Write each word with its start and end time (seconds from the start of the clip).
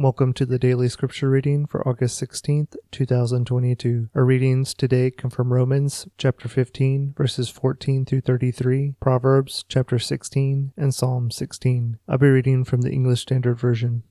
Welcome 0.00 0.32
to 0.34 0.46
the 0.46 0.60
daily 0.60 0.88
scripture 0.88 1.28
reading 1.28 1.66
for 1.66 1.86
August 1.86 2.22
16th, 2.22 2.76
2022. 2.92 4.10
Our 4.14 4.24
readings 4.24 4.72
today 4.72 5.10
come 5.10 5.32
from 5.32 5.52
Romans 5.52 6.06
chapter 6.16 6.46
15, 6.48 7.14
verses 7.16 7.48
14 7.48 8.04
through 8.04 8.20
33, 8.20 8.94
Proverbs 9.00 9.64
chapter 9.68 9.98
16, 9.98 10.72
and 10.76 10.94
Psalm 10.94 11.32
16. 11.32 11.98
I'll 12.06 12.16
be 12.16 12.28
reading 12.28 12.62
from 12.62 12.82
the 12.82 12.92
English 12.92 13.22
Standard 13.22 13.58
Version. 13.58 14.04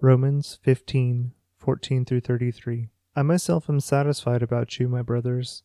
Romans 0.00 0.58
15, 0.62 1.32
14 1.58 2.04
through 2.06 2.20
33. 2.22 2.88
I 3.14 3.20
myself 3.20 3.68
am 3.68 3.78
satisfied 3.78 4.42
about 4.42 4.78
you, 4.78 4.88
my 4.88 5.02
brothers, 5.02 5.64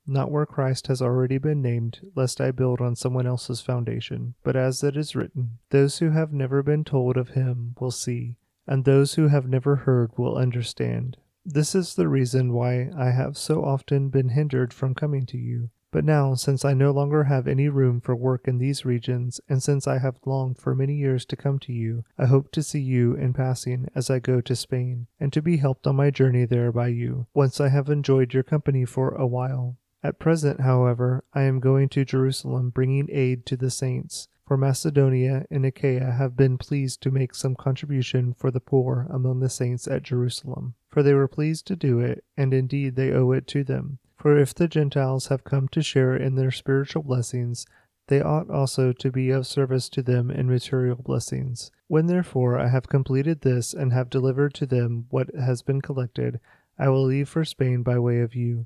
not 0.07 0.31
where 0.31 0.45
Christ 0.45 0.87
has 0.87 1.01
already 1.01 1.37
been 1.37 1.61
named, 1.61 2.01
lest 2.15 2.41
I 2.41 2.51
build 2.51 2.81
on 2.81 2.95
someone 2.95 3.27
else's 3.27 3.61
foundation. 3.61 4.35
But 4.43 4.55
as 4.55 4.83
it 4.83 4.97
is 4.97 5.15
written, 5.15 5.59
those 5.69 5.99
who 5.99 6.09
have 6.09 6.33
never 6.33 6.63
been 6.63 6.83
told 6.83 7.17
of 7.17 7.29
him 7.29 7.75
will 7.79 7.91
see, 7.91 8.37
and 8.67 8.83
those 8.83 9.13
who 9.13 9.27
have 9.27 9.47
never 9.47 9.75
heard 9.77 10.11
will 10.17 10.37
understand. 10.37 11.17
This 11.45 11.73
is 11.73 11.95
the 11.95 12.07
reason 12.07 12.53
why 12.53 12.91
I 12.97 13.11
have 13.11 13.37
so 13.37 13.63
often 13.63 14.09
been 14.09 14.29
hindered 14.29 14.73
from 14.73 14.93
coming 14.93 15.25
to 15.27 15.37
you. 15.37 15.69
But 15.91 16.05
now, 16.05 16.35
since 16.35 16.63
I 16.63 16.73
no 16.73 16.91
longer 16.91 17.25
have 17.25 17.47
any 17.47 17.67
room 17.67 17.99
for 17.99 18.15
work 18.15 18.47
in 18.47 18.59
these 18.59 18.85
regions, 18.85 19.41
and 19.49 19.61
since 19.61 19.87
I 19.87 19.97
have 19.97 20.19
longed 20.25 20.57
for 20.57 20.73
many 20.73 20.95
years 20.95 21.25
to 21.25 21.35
come 21.35 21.59
to 21.59 21.73
you, 21.73 22.05
I 22.17 22.27
hope 22.27 22.51
to 22.53 22.63
see 22.63 22.79
you 22.79 23.13
in 23.13 23.33
passing 23.33 23.89
as 23.93 24.09
I 24.09 24.19
go 24.19 24.39
to 24.39 24.55
Spain, 24.55 25.07
and 25.19 25.33
to 25.33 25.41
be 25.41 25.57
helped 25.57 25.85
on 25.85 25.97
my 25.97 26.09
journey 26.09 26.45
there 26.45 26.71
by 26.71 26.87
you, 26.87 27.27
once 27.33 27.59
I 27.59 27.67
have 27.67 27.89
enjoyed 27.89 28.33
your 28.33 28.43
company 28.43 28.85
for 28.85 29.09
a 29.09 29.27
while. 29.27 29.75
At 30.03 30.17
present, 30.17 30.61
however, 30.61 31.23
I 31.31 31.43
am 31.43 31.59
going 31.59 31.87
to 31.89 32.03
Jerusalem 32.03 32.71
bringing 32.71 33.07
aid 33.11 33.45
to 33.45 33.55
the 33.55 33.69
saints, 33.69 34.27
for 34.47 34.57
Macedonia 34.57 35.45
and 35.51 35.63
Achaia 35.63 36.11
have 36.11 36.35
been 36.35 36.57
pleased 36.57 37.01
to 37.01 37.11
make 37.11 37.35
some 37.35 37.55
contribution 37.55 38.33
for 38.33 38.49
the 38.49 38.59
poor 38.59 39.05
among 39.11 39.41
the 39.41 39.49
saints 39.49 39.87
at 39.87 40.01
Jerusalem. 40.01 40.73
For 40.89 41.03
they 41.03 41.13
were 41.13 41.27
pleased 41.27 41.67
to 41.67 41.75
do 41.75 41.99
it, 41.99 42.23
and 42.35 42.51
indeed 42.51 42.95
they 42.95 43.11
owe 43.11 43.31
it 43.31 43.45
to 43.47 43.63
them. 43.63 43.99
For 44.17 44.37
if 44.39 44.55
the 44.55 44.67
Gentiles 44.67 45.27
have 45.27 45.43
come 45.43 45.67
to 45.67 45.83
share 45.83 46.15
in 46.15 46.33
their 46.33 46.51
spiritual 46.51 47.03
blessings, 47.03 47.67
they 48.07 48.21
ought 48.21 48.49
also 48.49 48.91
to 48.93 49.11
be 49.11 49.29
of 49.29 49.45
service 49.45 49.87
to 49.89 50.01
them 50.01 50.31
in 50.31 50.49
material 50.49 50.95
blessings. 50.95 51.71
When 51.87 52.07
therefore 52.07 52.57
I 52.57 52.69
have 52.69 52.89
completed 52.89 53.41
this 53.41 53.73
and 53.73 53.93
have 53.93 54.09
delivered 54.09 54.55
to 54.55 54.65
them 54.65 55.05
what 55.11 55.33
has 55.35 55.61
been 55.61 55.81
collected, 55.81 56.39
I 56.77 56.89
will 56.89 57.03
leave 57.03 57.29
for 57.29 57.45
Spain 57.45 57.83
by 57.83 57.99
way 57.99 58.19
of 58.21 58.33
you 58.33 58.65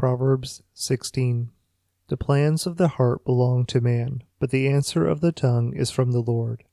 Proverbs 0.00 0.62
16. 0.72 1.50
The 2.08 2.16
plans 2.16 2.66
of 2.66 2.78
the 2.78 2.88
heart 2.88 3.22
belong 3.22 3.66
to 3.66 3.82
man, 3.82 4.22
but 4.38 4.48
the 4.48 4.66
answer 4.66 5.06
of 5.06 5.20
the 5.20 5.30
tongue 5.30 5.74
is 5.74 5.90
from 5.90 6.12
the 6.12 6.22
Lord. 6.22 6.64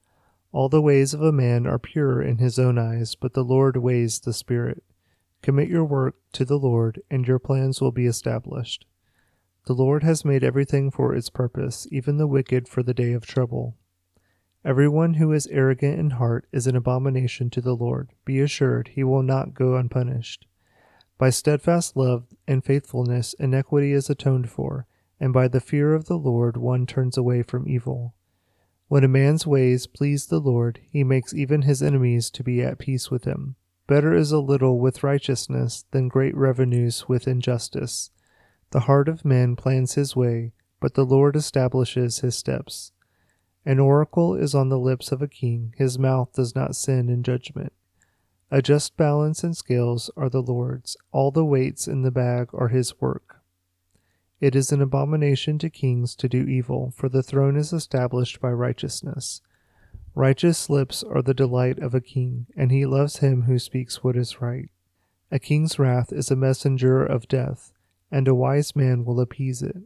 All 0.53 0.69
the 0.69 0.81
ways 0.81 1.13
of 1.13 1.21
a 1.21 1.33
man 1.33 1.67
are 1.67 1.77
pure 1.77 2.21
in 2.21 2.37
his 2.37 2.57
own 2.57 2.77
eyes, 2.77 3.15
but 3.15 3.33
the 3.33 3.43
Lord 3.43 3.75
weighs 3.75 4.21
the 4.21 4.31
spirit. 4.31 4.81
Commit 5.41 5.67
your 5.67 5.83
work 5.83 6.15
to 6.31 6.45
the 6.45 6.57
Lord, 6.57 7.01
and 7.11 7.27
your 7.27 7.37
plans 7.37 7.81
will 7.81 7.91
be 7.91 8.05
established. 8.05 8.85
The 9.65 9.73
Lord 9.73 10.03
has 10.03 10.23
made 10.23 10.45
everything 10.45 10.89
for 10.89 11.13
its 11.13 11.29
purpose, 11.29 11.85
even 11.91 12.15
the 12.15 12.27
wicked 12.27 12.69
for 12.69 12.81
the 12.81 12.93
day 12.93 13.11
of 13.11 13.25
trouble. 13.25 13.75
Everyone 14.63 15.15
who 15.15 15.33
is 15.33 15.47
arrogant 15.47 15.99
in 15.99 16.11
heart 16.11 16.47
is 16.53 16.65
an 16.65 16.77
abomination 16.77 17.49
to 17.49 17.59
the 17.59 17.75
Lord. 17.75 18.11
Be 18.23 18.39
assured 18.39 18.91
he 18.93 19.03
will 19.03 19.21
not 19.21 19.53
go 19.53 19.75
unpunished. 19.75 20.46
By 21.17 21.31
steadfast 21.31 21.97
love 21.97 22.27
and 22.47 22.63
faithfulness, 22.63 23.33
iniquity 23.39 23.91
is 23.91 24.09
atoned 24.09 24.49
for, 24.51 24.85
and 25.19 25.33
by 25.33 25.47
the 25.47 25.59
fear 25.59 25.93
of 25.93 26.05
the 26.05 26.17
Lord 26.17 26.57
one 26.57 26.85
turns 26.85 27.17
away 27.17 27.41
from 27.41 27.67
evil. 27.67 28.13
When 28.87 29.03
a 29.03 29.07
man's 29.07 29.47
ways 29.47 29.87
please 29.87 30.27
the 30.27 30.39
Lord, 30.39 30.79
he 30.91 31.03
makes 31.03 31.33
even 31.33 31.63
his 31.63 31.81
enemies 31.81 32.29
to 32.31 32.43
be 32.43 32.61
at 32.61 32.77
peace 32.77 33.09
with 33.09 33.25
him. 33.25 33.55
Better 33.87 34.13
is 34.13 34.31
a 34.31 34.39
little 34.39 34.79
with 34.79 35.03
righteousness 35.03 35.85
than 35.91 36.07
great 36.07 36.35
revenues 36.35 37.07
with 37.07 37.27
injustice. 37.27 38.11
The 38.71 38.81
heart 38.81 39.09
of 39.09 39.25
man 39.25 39.55
plans 39.55 39.95
his 39.95 40.15
way, 40.15 40.53
but 40.79 40.93
the 40.93 41.05
Lord 41.05 41.35
establishes 41.35 42.19
his 42.19 42.37
steps. 42.37 42.91
An 43.65 43.79
oracle 43.79 44.35
is 44.35 44.53
on 44.53 44.69
the 44.69 44.79
lips 44.79 45.11
of 45.11 45.21
a 45.21 45.27
king, 45.27 45.73
his 45.77 45.97
mouth 45.97 46.33
does 46.33 46.55
not 46.55 46.75
sin 46.75 47.09
in 47.09 47.23
judgment. 47.23 47.73
A 48.49 48.61
just 48.61 48.95
balance 48.95 49.43
and 49.43 49.57
scales 49.57 50.09
are 50.15 50.29
the 50.29 50.41
Lord's, 50.41 50.95
all 51.11 51.31
the 51.31 51.43
weights 51.43 51.85
in 51.85 52.03
the 52.03 52.11
bag 52.11 52.47
are 52.53 52.69
his 52.69 53.01
work. 53.01 53.41
It 54.39 54.55
is 54.55 54.71
an 54.71 54.81
abomination 54.81 55.57
to 55.59 55.69
kings 55.69 56.15
to 56.15 56.29
do 56.29 56.43
evil, 56.43 56.93
for 56.95 57.09
the 57.09 57.23
throne 57.23 57.57
is 57.57 57.73
established 57.73 58.39
by 58.39 58.51
righteousness. 58.51 59.41
Righteous 60.15 60.69
lips 60.69 61.03
are 61.03 61.21
the 61.21 61.33
delight 61.33 61.79
of 61.79 61.93
a 61.93 62.01
king, 62.01 62.47
and 62.55 62.71
he 62.71 62.85
loves 62.85 63.17
him 63.17 63.43
who 63.43 63.59
speaks 63.59 64.03
what 64.03 64.15
is 64.15 64.41
right. 64.41 64.69
A 65.29 65.39
king's 65.39 65.77
wrath 65.77 66.13
is 66.13 66.31
a 66.31 66.35
messenger 66.35 67.03
of 67.03 67.27
death, 67.27 67.73
and 68.09 68.27
a 68.27 68.35
wise 68.35 68.75
man 68.75 69.03
will 69.03 69.19
appease 69.19 69.61
it. 69.61 69.77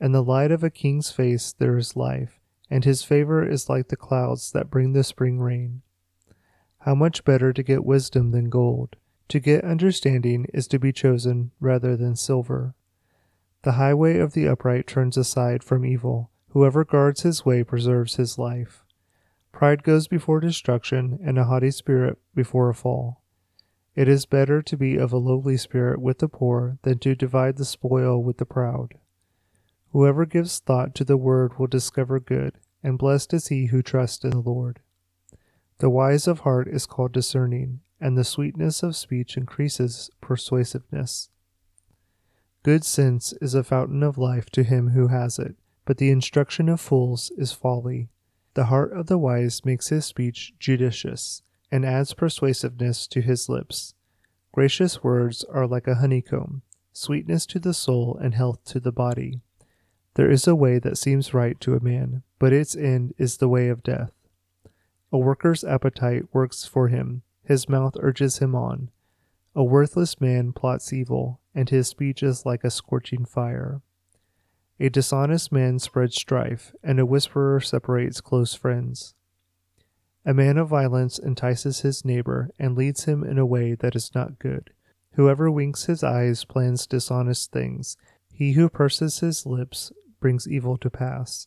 In 0.00 0.12
the 0.12 0.22
light 0.22 0.52
of 0.52 0.62
a 0.62 0.70
king's 0.70 1.10
face 1.10 1.52
there 1.52 1.76
is 1.76 1.96
life, 1.96 2.38
and 2.70 2.84
his 2.84 3.02
favor 3.02 3.46
is 3.46 3.68
like 3.68 3.88
the 3.88 3.96
clouds 3.96 4.52
that 4.52 4.70
bring 4.70 4.92
the 4.92 5.02
spring 5.02 5.40
rain. 5.40 5.82
How 6.84 6.94
much 6.94 7.24
better 7.24 7.50
to 7.50 7.62
get 7.62 7.82
wisdom 7.82 8.32
than 8.32 8.50
gold. 8.50 8.96
To 9.28 9.40
get 9.40 9.64
understanding 9.64 10.44
is 10.52 10.68
to 10.68 10.78
be 10.78 10.92
chosen 10.92 11.50
rather 11.58 11.96
than 11.96 12.14
silver. 12.14 12.74
The 13.62 13.72
highway 13.72 14.18
of 14.18 14.34
the 14.34 14.46
upright 14.46 14.86
turns 14.86 15.16
aside 15.16 15.64
from 15.64 15.86
evil. 15.86 16.30
Whoever 16.50 16.84
guards 16.84 17.22
his 17.22 17.42
way 17.42 17.64
preserves 17.64 18.16
his 18.16 18.36
life. 18.36 18.84
Pride 19.50 19.82
goes 19.82 20.08
before 20.08 20.40
destruction, 20.40 21.18
and 21.24 21.38
a 21.38 21.44
haughty 21.44 21.70
spirit 21.70 22.18
before 22.34 22.68
a 22.68 22.74
fall. 22.74 23.22
It 23.94 24.06
is 24.06 24.26
better 24.26 24.60
to 24.60 24.76
be 24.76 24.98
of 24.98 25.10
a 25.10 25.16
lowly 25.16 25.56
spirit 25.56 26.02
with 26.02 26.18
the 26.18 26.28
poor 26.28 26.76
than 26.82 26.98
to 26.98 27.14
divide 27.14 27.56
the 27.56 27.64
spoil 27.64 28.22
with 28.22 28.36
the 28.36 28.44
proud. 28.44 28.92
Whoever 29.92 30.26
gives 30.26 30.58
thought 30.58 30.94
to 30.96 31.04
the 31.04 31.16
word 31.16 31.58
will 31.58 31.66
discover 31.66 32.20
good, 32.20 32.58
and 32.82 32.98
blessed 32.98 33.32
is 33.32 33.48
he 33.48 33.68
who 33.68 33.80
trusts 33.80 34.22
in 34.22 34.32
the 34.32 34.40
Lord. 34.40 34.80
The 35.78 35.90
wise 35.90 36.26
of 36.28 36.40
heart 36.40 36.68
is 36.68 36.86
called 36.86 37.12
discerning, 37.12 37.80
and 38.00 38.16
the 38.16 38.24
sweetness 38.24 38.82
of 38.82 38.96
speech 38.96 39.36
increases 39.36 40.10
persuasiveness. 40.20 41.30
Good 42.62 42.84
sense 42.84 43.34
is 43.42 43.54
a 43.54 43.64
fountain 43.64 44.02
of 44.02 44.16
life 44.16 44.48
to 44.50 44.62
him 44.62 44.90
who 44.90 45.08
has 45.08 45.38
it, 45.38 45.56
but 45.84 45.98
the 45.98 46.10
instruction 46.10 46.68
of 46.68 46.80
fools 46.80 47.30
is 47.36 47.52
folly. 47.52 48.08
The 48.54 48.66
heart 48.66 48.92
of 48.92 49.06
the 49.06 49.18
wise 49.18 49.64
makes 49.64 49.88
his 49.88 50.06
speech 50.06 50.54
judicious, 50.58 51.42
and 51.70 51.84
adds 51.84 52.14
persuasiveness 52.14 53.08
to 53.08 53.20
his 53.20 53.48
lips. 53.48 53.94
Gracious 54.52 55.02
words 55.02 55.44
are 55.50 55.66
like 55.66 55.88
a 55.88 55.96
honeycomb, 55.96 56.62
sweetness 56.92 57.44
to 57.46 57.58
the 57.58 57.74
soul 57.74 58.16
and 58.22 58.34
health 58.34 58.64
to 58.66 58.78
the 58.78 58.92
body. 58.92 59.40
There 60.14 60.30
is 60.30 60.46
a 60.46 60.54
way 60.54 60.78
that 60.78 60.96
seems 60.96 61.34
right 61.34 61.58
to 61.60 61.74
a 61.74 61.82
man, 61.82 62.22
but 62.38 62.52
its 62.52 62.76
end 62.76 63.12
is 63.18 63.38
the 63.38 63.48
way 63.48 63.68
of 63.68 63.82
death. 63.82 64.12
A 65.14 65.18
worker's 65.18 65.62
appetite 65.62 66.24
works 66.32 66.64
for 66.64 66.88
him, 66.88 67.22
his 67.44 67.68
mouth 67.68 67.94
urges 68.00 68.38
him 68.38 68.56
on. 68.56 68.90
A 69.54 69.62
worthless 69.62 70.20
man 70.20 70.52
plots 70.52 70.92
evil, 70.92 71.38
and 71.54 71.70
his 71.70 71.86
speech 71.86 72.20
is 72.20 72.44
like 72.44 72.64
a 72.64 72.70
scorching 72.72 73.24
fire. 73.24 73.80
A 74.80 74.88
dishonest 74.88 75.52
man 75.52 75.78
spreads 75.78 76.16
strife, 76.16 76.74
and 76.82 76.98
a 76.98 77.06
whisperer 77.06 77.60
separates 77.60 78.20
close 78.20 78.54
friends. 78.54 79.14
A 80.26 80.34
man 80.34 80.58
of 80.58 80.66
violence 80.66 81.20
entices 81.20 81.82
his 81.82 82.04
neighbor 82.04 82.50
and 82.58 82.76
leads 82.76 83.04
him 83.04 83.22
in 83.22 83.38
a 83.38 83.46
way 83.46 83.76
that 83.76 83.94
is 83.94 84.16
not 84.16 84.40
good. 84.40 84.70
Whoever 85.12 85.48
winks 85.48 85.84
his 85.84 86.02
eyes 86.02 86.44
plans 86.44 86.88
dishonest 86.88 87.52
things. 87.52 87.96
He 88.32 88.54
who 88.54 88.68
purses 88.68 89.20
his 89.20 89.46
lips 89.46 89.92
brings 90.18 90.48
evil 90.48 90.76
to 90.78 90.90
pass. 90.90 91.46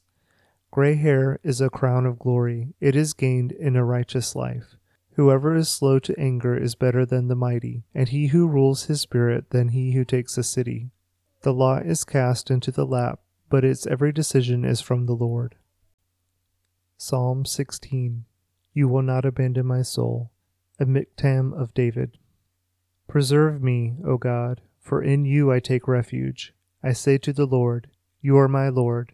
Gray 0.72 0.96
hair 0.96 1.40
is 1.44 1.62
a 1.62 1.70
crown 1.70 2.06
of 2.06 2.20
glory, 2.20 2.74
it 2.80 2.96
is 2.96 3.14
gained 3.14 3.52
in 3.52 3.76
a 3.76 3.86
righteous 3.86 4.36
life. 4.36 4.76
Whoever 5.14 5.56
is 5.56 5.70
slow 5.70 5.98
to 6.00 6.20
anger 6.20 6.56
is 6.56 6.76
better 6.76 7.06
than 7.06 7.28
the 7.28 7.36
mighty, 7.36 7.84
and 7.94 8.10
he 8.10 8.28
who 8.28 8.48
rules 8.48 8.84
his 8.84 9.02
spirit 9.02 9.50
than 9.50 9.70
he 9.70 9.94
who 9.94 10.06
takes 10.06 10.38
a 10.38 10.44
city. 10.44 10.92
The 11.42 11.54
lot 11.54 11.86
is 11.86 12.04
cast 12.04 12.52
into 12.52 12.72
the 12.72 12.86
lap, 12.86 13.20
but 13.50 13.64
its 13.64 13.88
every 13.88 14.12
decision 14.12 14.64
is 14.64 14.82
from 14.82 15.06
the 15.06 15.16
Lord. 15.16 15.56
Psalm 16.98 17.46
16 17.46 18.26
You 18.74 18.88
will 18.88 19.02
not 19.02 19.26
abandon 19.26 19.66
my 19.66 19.82
soul. 19.82 20.32
A 20.80 20.86
miktam 20.86 21.52
of 21.54 21.74
David. 21.74 22.18
Preserve 23.08 23.64
me, 23.64 23.96
O 24.06 24.18
God, 24.18 24.62
for 24.80 25.02
in 25.02 25.26
you 25.26 25.52
I 25.52 25.60
take 25.60 25.88
refuge. 25.88 26.54
I 26.84 26.94
say 26.94 27.18
to 27.20 27.34
the 27.34 27.48
Lord, 27.48 27.90
You 28.22 28.38
are 28.38 28.48
my 28.48 28.70
Lord. 28.70 29.14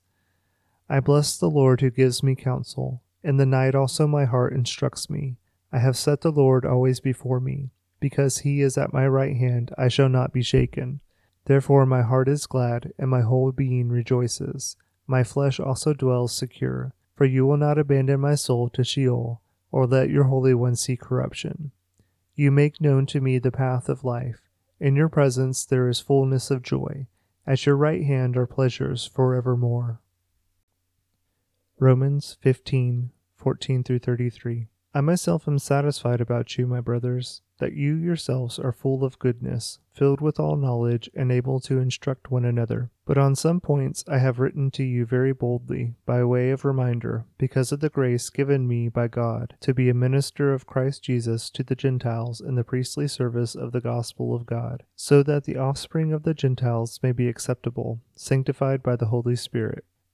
I 0.91 0.99
bless 0.99 1.37
the 1.37 1.49
Lord 1.49 1.79
who 1.79 1.89
gives 1.89 2.21
me 2.21 2.35
counsel. 2.35 3.01
In 3.23 3.37
the 3.37 3.45
night 3.45 3.75
also 3.75 4.07
my 4.07 4.25
heart 4.25 4.51
instructs 4.51 5.09
me. 5.09 5.37
I 5.71 5.79
have 5.79 5.95
set 5.95 6.19
the 6.19 6.33
Lord 6.33 6.65
always 6.65 6.99
before 6.99 7.39
me. 7.39 7.69
Because 8.01 8.39
he 8.39 8.59
is 8.59 8.77
at 8.77 8.91
my 8.91 9.07
right 9.07 9.37
hand, 9.37 9.73
I 9.77 9.87
shall 9.87 10.09
not 10.09 10.33
be 10.33 10.43
shaken. 10.43 10.99
Therefore 11.45 11.85
my 11.85 12.01
heart 12.01 12.27
is 12.27 12.45
glad, 12.45 12.91
and 12.97 13.09
my 13.09 13.21
whole 13.21 13.53
being 13.53 13.87
rejoices. 13.87 14.75
My 15.07 15.23
flesh 15.23 15.61
also 15.61 15.93
dwells 15.93 16.35
secure, 16.35 16.93
for 17.15 17.23
you 17.23 17.45
will 17.45 17.55
not 17.55 17.77
abandon 17.77 18.19
my 18.19 18.35
soul 18.35 18.67
to 18.71 18.83
Sheol, 18.83 19.39
or 19.71 19.87
let 19.87 20.09
your 20.09 20.25
Holy 20.25 20.53
One 20.53 20.75
see 20.75 20.97
corruption. 20.97 21.71
You 22.35 22.51
make 22.51 22.81
known 22.81 23.05
to 23.05 23.21
me 23.21 23.39
the 23.39 23.49
path 23.49 23.87
of 23.87 24.03
life. 24.03 24.41
In 24.77 24.97
your 24.97 25.07
presence 25.07 25.63
there 25.63 25.87
is 25.87 26.01
fullness 26.01 26.51
of 26.51 26.63
joy. 26.63 27.07
At 27.47 27.65
your 27.65 27.77
right 27.77 28.03
hand 28.03 28.35
are 28.35 28.45
pleasures 28.45 29.05
forevermore. 29.05 30.00
Romans 31.83 32.37
15 32.41 33.09
14 33.37 33.83
through 33.83 33.97
33. 33.97 34.67
I 34.93 35.01
myself 35.01 35.47
am 35.47 35.57
satisfied 35.57 36.21
about 36.21 36.55
you, 36.55 36.67
my 36.67 36.79
brothers, 36.79 37.41
that 37.57 37.73
you 37.73 37.95
yourselves 37.95 38.59
are 38.59 38.71
full 38.71 39.03
of 39.03 39.17
goodness, 39.17 39.79
filled 39.91 40.21
with 40.21 40.39
all 40.39 40.57
knowledge, 40.57 41.09
and 41.15 41.31
able 41.31 41.59
to 41.61 41.79
instruct 41.79 42.29
one 42.29 42.45
another. 42.45 42.91
But 43.03 43.17
on 43.17 43.35
some 43.35 43.59
points 43.59 44.03
I 44.07 44.19
have 44.19 44.37
written 44.37 44.69
to 44.71 44.83
you 44.83 45.07
very 45.07 45.33
boldly, 45.33 45.95
by 46.05 46.23
way 46.23 46.51
of 46.51 46.65
reminder, 46.65 47.25
because 47.39 47.71
of 47.71 47.79
the 47.79 47.89
grace 47.89 48.29
given 48.29 48.67
me 48.67 48.87
by 48.87 49.07
God, 49.07 49.55
to 49.61 49.73
be 49.73 49.89
a 49.89 49.95
minister 49.95 50.53
of 50.53 50.67
Christ 50.67 51.01
Jesus 51.01 51.49
to 51.49 51.63
the 51.63 51.75
Gentiles 51.75 52.41
in 52.41 52.53
the 52.53 52.63
priestly 52.63 53.07
service 53.07 53.55
of 53.55 53.71
the 53.71 53.81
gospel 53.81 54.35
of 54.35 54.45
God, 54.45 54.83
so 54.95 55.23
that 55.23 55.45
the 55.45 55.57
offspring 55.57 56.13
of 56.13 56.21
the 56.21 56.35
Gentiles 56.35 56.99
may 57.01 57.11
be 57.11 57.27
acceptable, 57.27 58.01
sanctified 58.15 58.83
by 58.83 58.95
the 58.95 59.07
Holy 59.07 59.35
Spirit. 59.35 59.83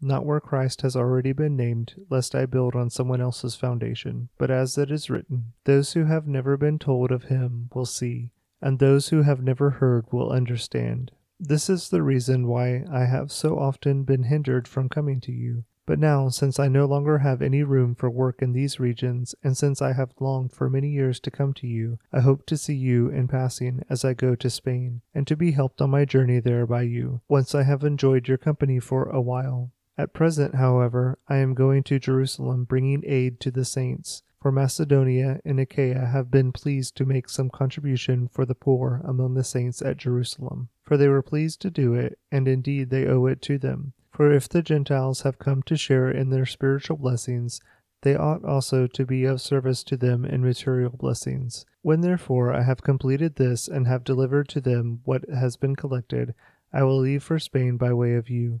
not 0.00 0.24
where 0.24 0.40
Christ 0.40 0.82
has 0.82 0.94
already 0.94 1.32
been 1.32 1.56
named, 1.56 1.94
lest 2.08 2.34
I 2.34 2.46
build 2.46 2.74
on 2.74 2.90
someone 2.90 3.20
else's 3.20 3.56
foundation. 3.56 4.28
But 4.38 4.50
as 4.50 4.78
it 4.78 4.90
is 4.90 5.10
written, 5.10 5.52
Those 5.64 5.92
who 5.92 6.04
have 6.04 6.26
never 6.26 6.56
been 6.56 6.78
told 6.78 7.10
of 7.10 7.24
him 7.24 7.68
will 7.74 7.86
see, 7.86 8.30
and 8.60 8.78
those 8.78 9.08
who 9.08 9.22
have 9.22 9.42
never 9.42 9.70
heard 9.70 10.06
will 10.12 10.30
understand. 10.30 11.12
This 11.40 11.70
is 11.70 11.88
the 11.88 12.02
reason 12.02 12.48
why 12.48 12.84
I 12.90 13.04
have 13.04 13.30
so 13.30 13.58
often 13.58 14.04
been 14.04 14.24
hindered 14.24 14.66
from 14.66 14.88
coming 14.88 15.20
to 15.20 15.32
you. 15.32 15.64
But 15.88 15.98
now, 15.98 16.28
since 16.28 16.58
I 16.58 16.68
no 16.68 16.84
longer 16.84 17.18
have 17.18 17.40
any 17.40 17.62
room 17.62 17.94
for 17.94 18.10
work 18.10 18.42
in 18.42 18.52
these 18.52 18.78
regions, 18.78 19.34
and 19.42 19.56
since 19.56 19.80
I 19.80 19.94
have 19.94 20.12
longed 20.20 20.52
for 20.52 20.68
many 20.68 20.90
years 20.90 21.18
to 21.20 21.30
come 21.30 21.54
to 21.54 21.66
you, 21.66 21.98
I 22.12 22.20
hope 22.20 22.44
to 22.46 22.58
see 22.58 22.74
you 22.74 23.08
in 23.08 23.26
passing 23.26 23.82
as 23.88 24.04
I 24.04 24.12
go 24.12 24.34
to 24.34 24.50
Spain, 24.50 25.00
and 25.14 25.26
to 25.26 25.34
be 25.34 25.52
helped 25.52 25.80
on 25.80 25.88
my 25.88 26.04
journey 26.04 26.40
there 26.40 26.66
by 26.66 26.82
you, 26.82 27.22
once 27.26 27.54
I 27.54 27.62
have 27.62 27.84
enjoyed 27.84 28.28
your 28.28 28.36
company 28.36 28.80
for 28.80 29.08
a 29.08 29.22
while. 29.22 29.70
At 30.00 30.12
present, 30.12 30.54
however, 30.54 31.18
I 31.28 31.38
am 31.38 31.54
going 31.54 31.82
to 31.82 31.98
Jerusalem 31.98 32.62
bringing 32.62 33.02
aid 33.04 33.40
to 33.40 33.50
the 33.50 33.64
saints, 33.64 34.22
for 34.40 34.52
Macedonia 34.52 35.40
and 35.44 35.58
Achaia 35.58 36.06
have 36.06 36.30
been 36.30 36.52
pleased 36.52 36.96
to 36.96 37.04
make 37.04 37.28
some 37.28 37.50
contribution 37.50 38.28
for 38.28 38.46
the 38.46 38.54
poor 38.54 39.00
among 39.04 39.34
the 39.34 39.42
saints 39.42 39.82
at 39.82 39.96
Jerusalem. 39.96 40.68
For 40.84 40.96
they 40.96 41.08
were 41.08 41.20
pleased 41.20 41.60
to 41.62 41.70
do 41.70 41.94
it, 41.94 42.16
and 42.30 42.46
indeed 42.46 42.90
they 42.90 43.08
owe 43.08 43.26
it 43.26 43.42
to 43.42 43.58
them. 43.58 43.92
For 44.12 44.30
if 44.30 44.48
the 44.48 44.62
Gentiles 44.62 45.22
have 45.22 45.40
come 45.40 45.64
to 45.64 45.76
share 45.76 46.08
in 46.08 46.30
their 46.30 46.46
spiritual 46.46 46.96
blessings, 46.96 47.60
they 48.02 48.14
ought 48.14 48.44
also 48.44 48.86
to 48.86 49.04
be 49.04 49.24
of 49.24 49.40
service 49.40 49.82
to 49.82 49.96
them 49.96 50.24
in 50.24 50.44
material 50.44 50.90
blessings. 50.90 51.66
When 51.82 52.02
therefore 52.02 52.54
I 52.54 52.62
have 52.62 52.84
completed 52.84 53.34
this 53.34 53.66
and 53.66 53.88
have 53.88 54.04
delivered 54.04 54.48
to 54.50 54.60
them 54.60 55.00
what 55.04 55.28
has 55.28 55.56
been 55.56 55.74
collected, 55.74 56.36
I 56.72 56.84
will 56.84 57.00
leave 57.00 57.24
for 57.24 57.40
Spain 57.40 57.76
by 57.76 57.92
way 57.92 58.14
of 58.14 58.30
you 58.30 58.60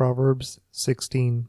Proverbs 0.00 0.60
16. 0.72 1.48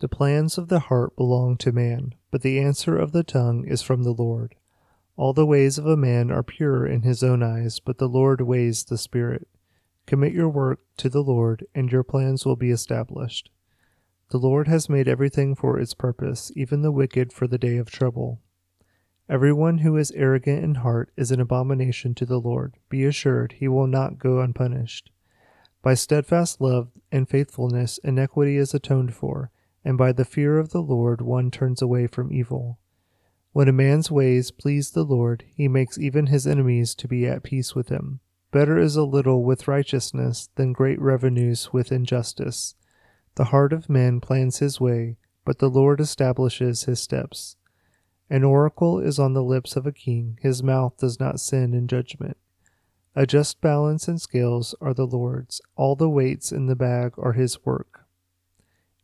The 0.00 0.08
plans 0.08 0.58
of 0.58 0.66
the 0.66 0.80
heart 0.80 1.14
belong 1.14 1.56
to 1.58 1.70
man, 1.70 2.16
but 2.32 2.42
the 2.42 2.58
answer 2.58 2.98
of 2.98 3.12
the 3.12 3.22
tongue 3.22 3.64
is 3.68 3.82
from 3.82 4.02
the 4.02 4.10
Lord. 4.10 4.56
All 5.16 5.32
the 5.32 5.46
ways 5.46 5.78
of 5.78 5.86
a 5.86 5.96
man 5.96 6.28
are 6.32 6.42
pure 6.42 6.84
in 6.84 7.02
his 7.02 7.22
own 7.22 7.40
eyes, 7.40 7.78
but 7.78 7.98
the 7.98 8.08
Lord 8.08 8.40
weighs 8.40 8.82
the 8.82 8.98
spirit. 8.98 9.46
Commit 10.06 10.32
your 10.32 10.48
work 10.48 10.80
to 10.96 11.08
the 11.08 11.22
Lord, 11.22 11.66
and 11.72 11.92
your 11.92 12.02
plans 12.02 12.44
will 12.44 12.56
be 12.56 12.72
established. 12.72 13.50
The 14.30 14.38
Lord 14.38 14.66
has 14.66 14.88
made 14.88 15.06
everything 15.06 15.54
for 15.54 15.78
its 15.78 15.94
purpose, 15.94 16.50
even 16.56 16.82
the 16.82 16.90
wicked 16.90 17.32
for 17.32 17.46
the 17.46 17.58
day 17.58 17.76
of 17.76 17.92
trouble. 17.92 18.40
Everyone 19.28 19.78
who 19.78 19.96
is 19.96 20.10
arrogant 20.16 20.64
in 20.64 20.74
heart 20.74 21.12
is 21.16 21.30
an 21.30 21.38
abomination 21.38 22.16
to 22.16 22.26
the 22.26 22.40
Lord. 22.40 22.74
Be 22.88 23.04
assured 23.04 23.52
he 23.52 23.68
will 23.68 23.86
not 23.86 24.18
go 24.18 24.40
unpunished. 24.40 25.12
By 25.84 25.92
steadfast 25.92 26.62
love 26.62 26.88
and 27.12 27.28
faithfulness, 27.28 27.98
iniquity 27.98 28.56
is 28.56 28.72
atoned 28.72 29.14
for, 29.14 29.50
and 29.84 29.98
by 29.98 30.12
the 30.12 30.24
fear 30.24 30.56
of 30.56 30.70
the 30.70 30.80
Lord 30.80 31.20
one 31.20 31.50
turns 31.50 31.82
away 31.82 32.06
from 32.06 32.32
evil. 32.32 32.78
When 33.52 33.68
a 33.68 33.72
man's 33.72 34.10
ways 34.10 34.50
please 34.50 34.92
the 34.92 35.04
Lord, 35.04 35.44
he 35.54 35.68
makes 35.68 35.98
even 35.98 36.28
his 36.28 36.46
enemies 36.46 36.94
to 36.94 37.06
be 37.06 37.26
at 37.26 37.42
peace 37.42 37.74
with 37.74 37.90
him. 37.90 38.20
Better 38.50 38.78
is 38.78 38.96
a 38.96 39.04
little 39.04 39.44
with 39.44 39.68
righteousness 39.68 40.48
than 40.54 40.72
great 40.72 40.98
revenues 41.02 41.70
with 41.70 41.92
injustice. 41.92 42.76
The 43.34 43.44
heart 43.44 43.74
of 43.74 43.90
man 43.90 44.22
plans 44.22 44.60
his 44.60 44.80
way, 44.80 45.18
but 45.44 45.58
the 45.58 45.68
Lord 45.68 46.00
establishes 46.00 46.84
his 46.84 47.02
steps. 47.02 47.56
An 48.30 48.42
oracle 48.42 49.00
is 49.00 49.18
on 49.18 49.34
the 49.34 49.44
lips 49.44 49.76
of 49.76 49.86
a 49.86 49.92
king, 49.92 50.38
his 50.40 50.62
mouth 50.62 50.96
does 50.96 51.20
not 51.20 51.40
sin 51.40 51.74
in 51.74 51.88
judgment. 51.88 52.38
A 53.16 53.26
just 53.26 53.60
balance 53.60 54.08
and 54.08 54.20
scales 54.20 54.74
are 54.80 54.92
the 54.92 55.06
Lord's, 55.06 55.60
all 55.76 55.94
the 55.94 56.08
weights 56.08 56.50
in 56.50 56.66
the 56.66 56.74
bag 56.74 57.12
are 57.16 57.34
his 57.34 57.64
work. 57.64 58.06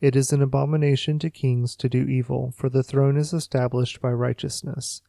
It 0.01 0.17
is 0.17 0.33
an 0.33 0.43
abomination 0.43 1.19
to 1.21 1.31
kings 1.31 1.77
to 1.77 1.89
do 1.89 2.09
evil, 2.09 2.53
for 2.57 2.69
the 2.69 2.83
throne 2.83 3.17
is 3.17 3.33
established 3.33 4.01
by 4.01 4.11
righteousness. 4.11 5.03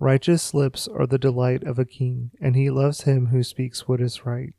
Righteous 0.00 0.52
lips 0.52 0.88
are 0.88 1.06
the 1.06 1.18
delight 1.18 1.62
of 1.62 1.78
a 1.78 1.84
king, 1.84 2.32
and 2.40 2.56
he 2.56 2.70
loves 2.70 3.02
him 3.02 3.26
who 3.26 3.44
speaks 3.44 3.86
what 3.86 4.00
is 4.00 4.26
right. 4.26 4.54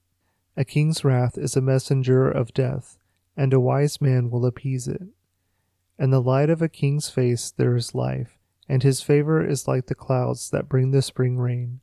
A 0.56 0.64
king's 0.64 1.04
wrath 1.04 1.38
is 1.38 1.58
a 1.58 1.62
messenger 1.62 2.32
of 2.32 2.54
death, 2.54 2.98
and 3.36 3.54
a 3.54 3.60
wise 3.60 4.00
man 4.00 4.30
will 4.30 4.46
appease 4.46 4.88
it. 4.88 5.02
In 6.00 6.12
the 6.12 6.22
light 6.22 6.50
of 6.50 6.62
a 6.62 6.70
king's 6.70 7.10
face 7.10 7.52
there 7.52 7.76
is 7.76 7.94
life, 7.94 8.38
and 8.70 8.84
his 8.84 9.02
favor 9.02 9.46
is 9.46 9.68
like 9.68 9.88
the 9.88 9.96
clouds 9.96 10.50
that 10.52 10.70
bring 10.70 10.92
the 10.92 11.02
spring 11.02 11.38
rain. 11.38 11.82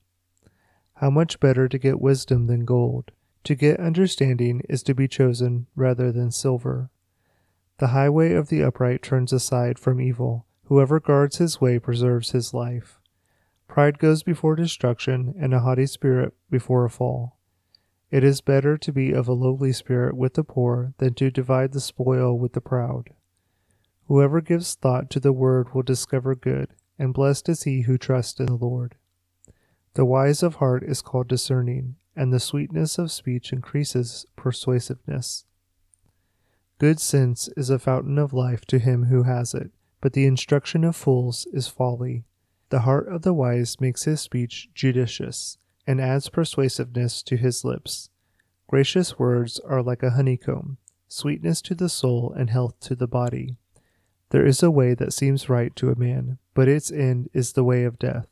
How 1.02 1.10
much 1.10 1.40
better 1.40 1.68
to 1.68 1.78
get 1.80 2.00
wisdom 2.00 2.46
than 2.46 2.64
gold! 2.64 3.10
To 3.42 3.56
get 3.56 3.80
understanding 3.80 4.62
is 4.68 4.84
to 4.84 4.94
be 4.94 5.08
chosen 5.08 5.66
rather 5.74 6.12
than 6.12 6.30
silver. 6.30 6.90
The 7.78 7.88
highway 7.88 8.34
of 8.34 8.50
the 8.50 8.62
upright 8.62 9.02
turns 9.02 9.32
aside 9.32 9.80
from 9.80 10.00
evil. 10.00 10.46
Whoever 10.66 11.00
guards 11.00 11.38
his 11.38 11.60
way 11.60 11.80
preserves 11.80 12.30
his 12.30 12.54
life. 12.54 13.00
Pride 13.66 13.98
goes 13.98 14.22
before 14.22 14.54
destruction, 14.54 15.34
and 15.36 15.52
a 15.52 15.58
haughty 15.58 15.86
spirit 15.86 16.34
before 16.48 16.84
a 16.84 16.88
fall. 16.88 17.36
It 18.12 18.22
is 18.22 18.40
better 18.40 18.78
to 18.78 18.92
be 18.92 19.10
of 19.10 19.26
a 19.26 19.32
lowly 19.32 19.72
spirit 19.72 20.16
with 20.16 20.34
the 20.34 20.44
poor 20.44 20.94
than 20.98 21.14
to 21.14 21.32
divide 21.32 21.72
the 21.72 21.80
spoil 21.80 22.38
with 22.38 22.52
the 22.52 22.60
proud. 22.60 23.10
Whoever 24.06 24.40
gives 24.40 24.76
thought 24.76 25.10
to 25.10 25.18
the 25.18 25.32
word 25.32 25.74
will 25.74 25.82
discover 25.82 26.36
good, 26.36 26.74
and 26.96 27.12
blessed 27.12 27.48
is 27.48 27.64
he 27.64 27.80
who 27.80 27.98
trusts 27.98 28.38
in 28.38 28.46
the 28.46 28.54
Lord. 28.54 28.94
The 29.94 30.04
wise 30.04 30.42
of 30.42 30.56
heart 30.56 30.82
is 30.82 31.02
called 31.02 31.28
discerning, 31.28 31.96
and 32.16 32.32
the 32.32 32.40
sweetness 32.40 32.98
of 32.98 33.12
speech 33.12 33.52
increases 33.52 34.24
persuasiveness. 34.36 35.44
Good 36.78 36.98
sense 36.98 37.48
is 37.56 37.70
a 37.70 37.78
fountain 37.78 38.18
of 38.18 38.32
life 38.32 38.64
to 38.66 38.78
him 38.78 39.04
who 39.04 39.24
has 39.24 39.54
it, 39.54 39.70
but 40.00 40.14
the 40.14 40.26
instruction 40.26 40.82
of 40.82 40.96
fools 40.96 41.46
is 41.52 41.68
folly. 41.68 42.24
The 42.70 42.80
heart 42.80 43.06
of 43.08 43.22
the 43.22 43.34
wise 43.34 43.80
makes 43.80 44.04
his 44.04 44.20
speech 44.20 44.70
judicious, 44.74 45.58
and 45.86 46.00
adds 46.00 46.28
persuasiveness 46.28 47.22
to 47.24 47.36
his 47.36 47.64
lips. 47.64 48.08
Gracious 48.68 49.18
words 49.18 49.60
are 49.60 49.82
like 49.82 50.02
a 50.02 50.10
honeycomb, 50.10 50.78
sweetness 51.06 51.60
to 51.62 51.74
the 51.74 51.90
soul 51.90 52.32
and 52.34 52.48
health 52.48 52.80
to 52.80 52.94
the 52.94 53.06
body. 53.06 53.58
There 54.30 54.46
is 54.46 54.62
a 54.62 54.70
way 54.70 54.94
that 54.94 55.12
seems 55.12 55.50
right 55.50 55.76
to 55.76 55.90
a 55.90 55.98
man, 55.98 56.38
but 56.54 56.66
its 56.66 56.90
end 56.90 57.28
is 57.34 57.52
the 57.52 57.64
way 57.64 57.84
of 57.84 57.98
death. 57.98 58.26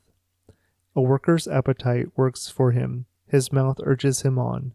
A 0.96 1.00
worker's 1.00 1.46
appetite 1.46 2.08
works 2.16 2.48
for 2.48 2.72
him, 2.72 3.06
his 3.26 3.52
mouth 3.52 3.78
urges 3.84 4.22
him 4.22 4.38
on. 4.38 4.74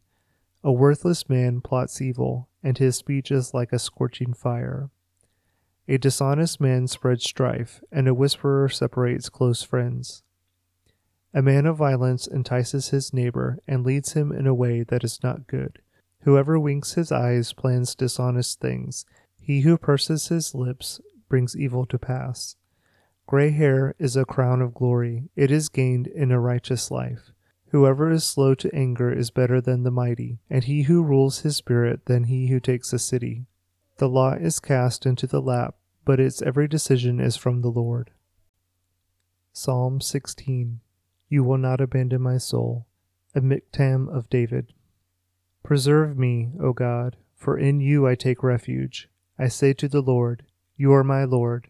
A 0.63 0.71
worthless 0.71 1.27
man 1.29 1.61
plots 1.61 2.01
evil, 2.01 2.47
and 2.63 2.77
his 2.77 2.95
speech 2.95 3.31
is 3.31 3.53
like 3.53 3.73
a 3.73 3.79
scorching 3.79 4.33
fire. 4.33 4.89
A 5.87 5.97
dishonest 5.97 6.59
man 6.59 6.87
spreads 6.87 7.23
strife, 7.23 7.83
and 7.91 8.07
a 8.07 8.13
whisperer 8.13 8.69
separates 8.69 9.29
close 9.29 9.61
friends. 9.61 10.23
A 11.33 11.41
man 11.41 11.65
of 11.65 11.77
violence 11.77 12.27
entices 12.27 12.89
his 12.89 13.13
neighbor 13.13 13.59
and 13.67 13.85
leads 13.85 14.13
him 14.13 14.31
in 14.31 14.47
a 14.47 14.53
way 14.53 14.83
that 14.83 15.03
is 15.03 15.21
not 15.21 15.47
good. 15.47 15.79
Whoever 16.21 16.57
winks 16.57 16.93
his 16.93 17.11
eyes 17.11 17.53
plans 17.53 17.93
dishonest 17.93 18.59
things. 18.59 19.05
He 19.39 19.61
who 19.61 19.77
purses 19.77 20.29
his 20.29 20.55
lips 20.55 21.01
brings 21.27 21.55
evil 21.55 21.85
to 21.87 21.99
pass. 21.99 22.55
Gray 23.27 23.49
hair 23.49 23.95
is 23.97 24.15
a 24.15 24.25
crown 24.25 24.61
of 24.61 24.73
glory, 24.73 25.29
it 25.35 25.49
is 25.49 25.69
gained 25.69 26.05
in 26.05 26.31
a 26.31 26.39
righteous 26.39 26.91
life. 26.91 27.31
Whoever 27.69 28.11
is 28.11 28.23
slow 28.23 28.53
to 28.55 28.73
anger 28.73 29.11
is 29.11 29.31
better 29.31 29.59
than 29.59 29.83
the 29.83 29.91
mighty, 29.91 30.39
and 30.49 30.63
he 30.63 30.83
who 30.83 31.03
rules 31.03 31.39
his 31.39 31.57
spirit 31.57 32.05
than 32.05 32.25
he 32.25 32.47
who 32.47 32.59
takes 32.59 32.93
a 32.93 32.99
city. 32.99 33.47
The 33.97 34.07
lot 34.07 34.41
is 34.41 34.59
cast 34.59 35.05
into 35.05 35.25
the 35.25 35.41
lap, 35.41 35.75
but 36.05 36.19
its 36.19 36.41
every 36.41 36.67
decision 36.67 37.19
is 37.19 37.35
from 37.35 37.61
the 37.61 37.69
Lord. 37.69 38.11
Psalm 39.51 40.01
16 40.01 40.81
You 41.27 41.43
will 41.43 41.57
not 41.57 41.81
abandon 41.81 42.21
my 42.21 42.37
soul. 42.37 42.85
A 43.33 43.41
miktam 43.41 44.07
of 44.07 44.29
David. 44.29 44.71
Preserve 45.63 46.17
me, 46.17 46.51
O 46.61 46.73
God, 46.73 47.17
for 47.35 47.57
in 47.57 47.81
you 47.81 48.05
I 48.05 48.15
take 48.15 48.43
refuge. 48.43 49.09
I 49.39 49.47
say 49.47 49.73
to 49.73 49.87
the 49.87 50.01
Lord, 50.01 50.43
You 50.77 50.93
are 50.93 51.03
my 51.03 51.23
Lord. 51.23 51.69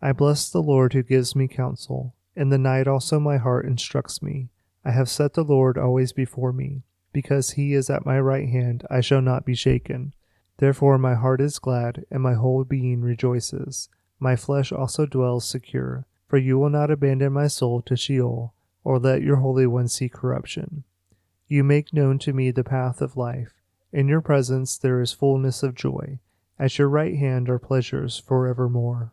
I 0.00 0.12
bless 0.12 0.48
the 0.48 0.62
Lord 0.62 0.92
who 0.92 1.02
gives 1.02 1.34
me 1.34 1.48
counsel. 1.48 2.14
In 2.34 2.50
the 2.50 2.58
night 2.58 2.86
also 2.86 3.18
my 3.18 3.38
heart 3.38 3.66
instructs 3.66 4.22
me. 4.22 4.50
I 4.84 4.90
have 4.90 5.08
set 5.08 5.32
the 5.32 5.42
Lord 5.42 5.78
always 5.78 6.12
before 6.12 6.52
me. 6.52 6.82
Because 7.12 7.52
he 7.52 7.72
is 7.72 7.88
at 7.88 8.04
my 8.04 8.20
right 8.20 8.48
hand, 8.48 8.86
I 8.90 9.00
shall 9.00 9.22
not 9.22 9.46
be 9.46 9.54
shaken. 9.54 10.12
Therefore 10.58 10.98
my 10.98 11.14
heart 11.14 11.40
is 11.40 11.58
glad, 11.58 12.04
and 12.10 12.22
my 12.22 12.34
whole 12.34 12.62
being 12.64 13.00
rejoices. 13.00 13.88
My 14.20 14.36
flesh 14.36 14.70
also 14.70 15.06
dwells 15.06 15.48
secure, 15.48 16.06
for 16.28 16.36
you 16.36 16.58
will 16.58 16.70
not 16.70 16.90
abandon 16.90 17.32
my 17.32 17.46
soul 17.46 17.80
to 17.82 17.96
Sheol, 17.96 18.52
or 18.84 18.98
let 18.98 19.22
your 19.22 19.36
Holy 19.36 19.66
One 19.66 19.88
see 19.88 20.08
corruption. 20.08 20.84
You 21.48 21.64
make 21.64 21.92
known 21.92 22.18
to 22.20 22.32
me 22.32 22.50
the 22.50 22.64
path 22.64 23.00
of 23.00 23.16
life. 23.16 23.54
In 23.92 24.08
your 24.08 24.20
presence 24.20 24.76
there 24.76 25.00
is 25.00 25.12
fullness 25.12 25.62
of 25.62 25.74
joy. 25.74 26.18
At 26.58 26.78
your 26.78 26.88
right 26.88 27.16
hand 27.16 27.48
are 27.48 27.58
pleasures 27.58 28.18
forevermore. 28.18 29.12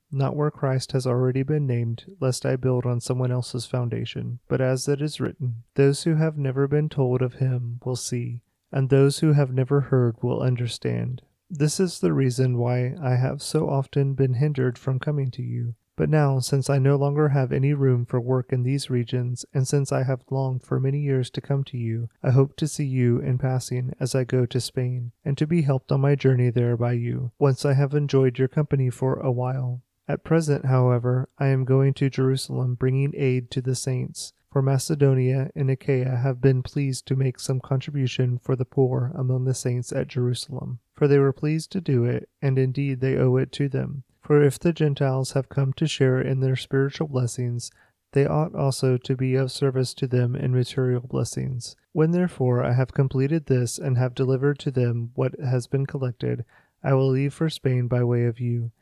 not 0.11 0.35
where 0.35 0.51
Christ 0.51 0.91
has 0.91 1.07
already 1.07 1.43
been 1.43 1.65
named, 1.65 2.05
lest 2.19 2.45
I 2.45 2.55
build 2.55 2.85
on 2.85 2.99
someone 2.99 3.31
else's 3.31 3.65
foundation. 3.65 4.39
But 4.47 4.61
as 4.61 4.87
it 4.87 5.01
is 5.01 5.19
written, 5.19 5.63
Those 5.75 6.03
who 6.03 6.15
have 6.15 6.37
never 6.37 6.67
been 6.67 6.89
told 6.89 7.21
of 7.21 7.35
him 7.35 7.79
will 7.85 7.95
see, 7.95 8.41
and 8.71 8.89
those 8.89 9.19
who 9.19 9.33
have 9.33 9.53
never 9.53 9.81
heard 9.81 10.15
will 10.21 10.41
understand. 10.41 11.21
This 11.49 11.79
is 11.79 11.99
the 11.99 12.13
reason 12.13 12.57
why 12.57 12.95
I 13.01 13.15
have 13.15 13.41
so 13.41 13.69
often 13.69 14.13
been 14.13 14.35
hindered 14.35 14.77
from 14.77 14.99
coming 14.99 15.31
to 15.31 15.43
you. 15.43 15.75
But 15.97 16.09
now, 16.09 16.39
since 16.39 16.69
I 16.69 16.79
no 16.79 16.95
longer 16.95 17.29
have 17.29 17.51
any 17.51 17.73
room 17.73 18.05
for 18.05 18.19
work 18.19 18.53
in 18.53 18.63
these 18.63 18.89
regions, 18.89 19.45
and 19.53 19.67
since 19.67 19.91
I 19.91 20.03
have 20.03 20.23
longed 20.31 20.63
for 20.63 20.79
many 20.79 20.99
years 20.99 21.29
to 21.31 21.41
come 21.41 21.63
to 21.65 21.77
you, 21.77 22.09
I 22.23 22.31
hope 22.31 22.55
to 22.55 22.67
see 22.67 22.85
you 22.85 23.19
in 23.19 23.37
passing 23.37 23.93
as 23.99 24.15
I 24.15 24.23
go 24.23 24.45
to 24.45 24.61
Spain, 24.61 25.11
and 25.25 25.37
to 25.37 25.45
be 25.45 25.61
helped 25.61 25.91
on 25.91 26.01
my 26.01 26.15
journey 26.15 26.49
there 26.49 26.77
by 26.77 26.93
you, 26.93 27.33
once 27.37 27.65
I 27.65 27.73
have 27.73 27.93
enjoyed 27.93 28.39
your 28.39 28.47
company 28.47 28.89
for 28.89 29.15
a 29.19 29.31
while. 29.31 29.81
At 30.11 30.25
present, 30.25 30.65
however, 30.65 31.29
I 31.37 31.47
am 31.47 31.63
going 31.63 31.93
to 31.93 32.09
Jerusalem, 32.09 32.75
bringing 32.75 33.13
aid 33.15 33.49
to 33.51 33.61
the 33.61 33.75
saints. 33.75 34.33
For 34.51 34.61
Macedonia 34.61 35.51
and 35.55 35.71
Achaia 35.71 36.17
have 36.17 36.41
been 36.41 36.63
pleased 36.63 37.05
to 37.07 37.15
make 37.15 37.39
some 37.39 37.61
contribution 37.61 38.37
for 38.37 38.57
the 38.57 38.65
poor 38.65 39.13
among 39.15 39.45
the 39.45 39.53
saints 39.53 39.93
at 39.93 40.09
Jerusalem. 40.09 40.79
For 40.95 41.07
they 41.07 41.19
were 41.19 41.31
pleased 41.31 41.71
to 41.71 41.79
do 41.79 42.03
it, 42.03 42.27
and 42.41 42.59
indeed 42.59 42.99
they 42.99 43.15
owe 43.15 43.37
it 43.37 43.53
to 43.53 43.69
them 43.69 44.03
for 44.21 44.41
if 44.41 44.59
the 44.59 44.71
Gentiles 44.71 45.33
have 45.33 45.49
come 45.49 45.73
to 45.73 45.87
share 45.87 46.21
in 46.21 46.39
their 46.39 46.55
spiritual 46.55 47.07
blessings, 47.07 47.71
they 48.13 48.25
ought 48.25 48.55
also 48.55 48.95
to 48.97 49.15
be 49.15 49.35
of 49.35 49.51
service 49.51 49.93
to 49.95 50.07
them 50.07 50.35
in 50.35 50.53
material 50.53 51.01
blessings. 51.01 51.75
When 51.91 52.11
therefore 52.11 52.63
I 52.63 52.73
have 52.73 52.93
completed 52.93 53.47
this 53.47 53.77
and 53.77 53.97
have 53.97 54.15
delivered 54.15 54.59
to 54.59 54.71
them 54.71 55.11
what 55.15 55.39
has 55.39 55.67
been 55.67 55.85
collected, 55.85 56.45
I 56.83 56.93
will 56.93 57.09
leave 57.09 57.33
for 57.33 57.49
Spain 57.49 57.87
by 57.87 58.03
way 58.03 58.25
of 58.25 58.39
you. 58.39 58.71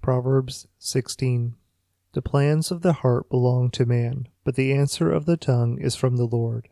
Proverbs 0.00 0.66
16 0.78 1.54
the 2.12 2.22
plans 2.22 2.72
of 2.72 2.82
the 2.82 2.94
heart 2.94 3.28
belong 3.28 3.70
to 3.70 3.86
man, 3.86 4.26
but 4.42 4.56
the 4.56 4.72
answer 4.72 5.12
of 5.12 5.26
the 5.26 5.36
tongue 5.36 5.78
is 5.80 5.94
from 5.94 6.16
the 6.16 6.26
Lord. 6.26 6.68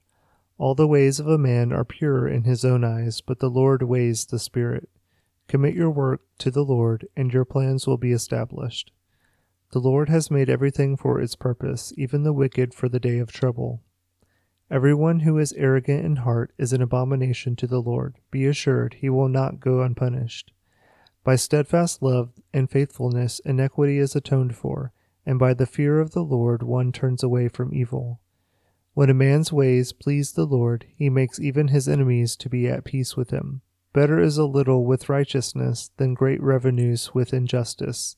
All 0.59 0.75
the 0.75 0.89
ways 0.89 1.21
of 1.21 1.29
a 1.29 1.39
man 1.39 1.73
are 1.73 1.85
pure 1.85 2.27
in 2.27 2.43
his 2.43 2.65
own 2.65 2.83
eyes, 2.83 3.21
but 3.21 3.39
the 3.39 3.49
Lord 3.49 3.85
weighs 3.85 4.27
the 4.27 4.41
spirit. 4.41 4.89
Commit 5.47 5.75
your 5.75 5.91
work 5.91 6.23
to 6.39 6.51
the 6.51 6.65
Lord, 6.65 7.07
and 7.17 7.33
your 7.33 7.45
plans 7.45 7.87
will 7.87 7.97
be 7.97 8.11
established. 8.11 8.91
The 9.71 9.79
Lord 9.79 10.09
has 10.09 10.29
made 10.29 10.51
everything 10.51 10.97
for 10.97 11.21
its 11.21 11.37
purpose, 11.37 11.93
even 11.97 12.25
the 12.25 12.33
wicked 12.33 12.75
for 12.75 12.89
the 12.89 12.99
day 12.99 13.19
of 13.19 13.31
trouble. 13.31 13.85
Everyone 14.73 15.21
who 15.21 15.39
is 15.39 15.53
arrogant 15.53 16.05
in 16.05 16.17
heart 16.17 16.53
is 16.59 16.73
an 16.73 16.83
abomination 16.83 17.55
to 17.57 17.69
the 17.69 17.81
Lord. 17.81 18.17
Be 18.33 18.45
assured 18.45 18.95
he 18.95 19.09
will 19.09 19.29
not 19.29 19.61
go 19.61 19.83
unpunished. 19.83 20.51
By 21.29 21.37
steadfast 21.37 22.01
love 22.01 22.31
and 22.55 22.71
faithfulness, 22.71 23.39
iniquity 23.41 23.99
is 23.99 24.17
atoned 24.17 24.57
for 24.57 24.95
and 25.27 25.39
by 25.39 25.53
the 25.53 25.67
fear 25.67 26.01
of 26.01 26.13
the 26.13 26.25
Lord 26.25 26.63
one 26.63 26.91
turns 26.91 27.23
away 27.23 27.49
from 27.49 27.75
evil. 27.75 28.23
When 28.95 29.11
a 29.11 29.13
man's 29.13 29.53
ways 29.53 29.93
please 29.93 30.33
the 30.33 30.47
Lord, 30.47 30.87
he 30.97 31.11
makes 31.11 31.39
even 31.39 31.69
his 31.69 31.87
enemies 31.87 32.35
to 32.37 32.49
be 32.49 32.67
at 32.67 32.87
peace 32.87 33.15
with 33.15 33.29
him. 33.29 33.61
Better 33.93 34.19
is 34.19 34.39
a 34.39 34.47
little 34.47 34.87
with 34.87 35.11
righteousness 35.11 35.91
than 35.99 36.15
great 36.15 36.43
revenues 36.43 37.13
with 37.13 37.35
injustice. 37.35 38.17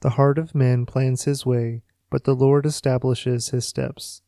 The 0.00 0.10
heart 0.10 0.36
of 0.36 0.54
man 0.54 0.84
plans 0.84 1.24
his 1.24 1.46
way, 1.46 1.80
but 2.10 2.24
the 2.24 2.36
Lord 2.36 2.66
establishes 2.66 3.48
his 3.48 3.66
steps. 3.66 4.20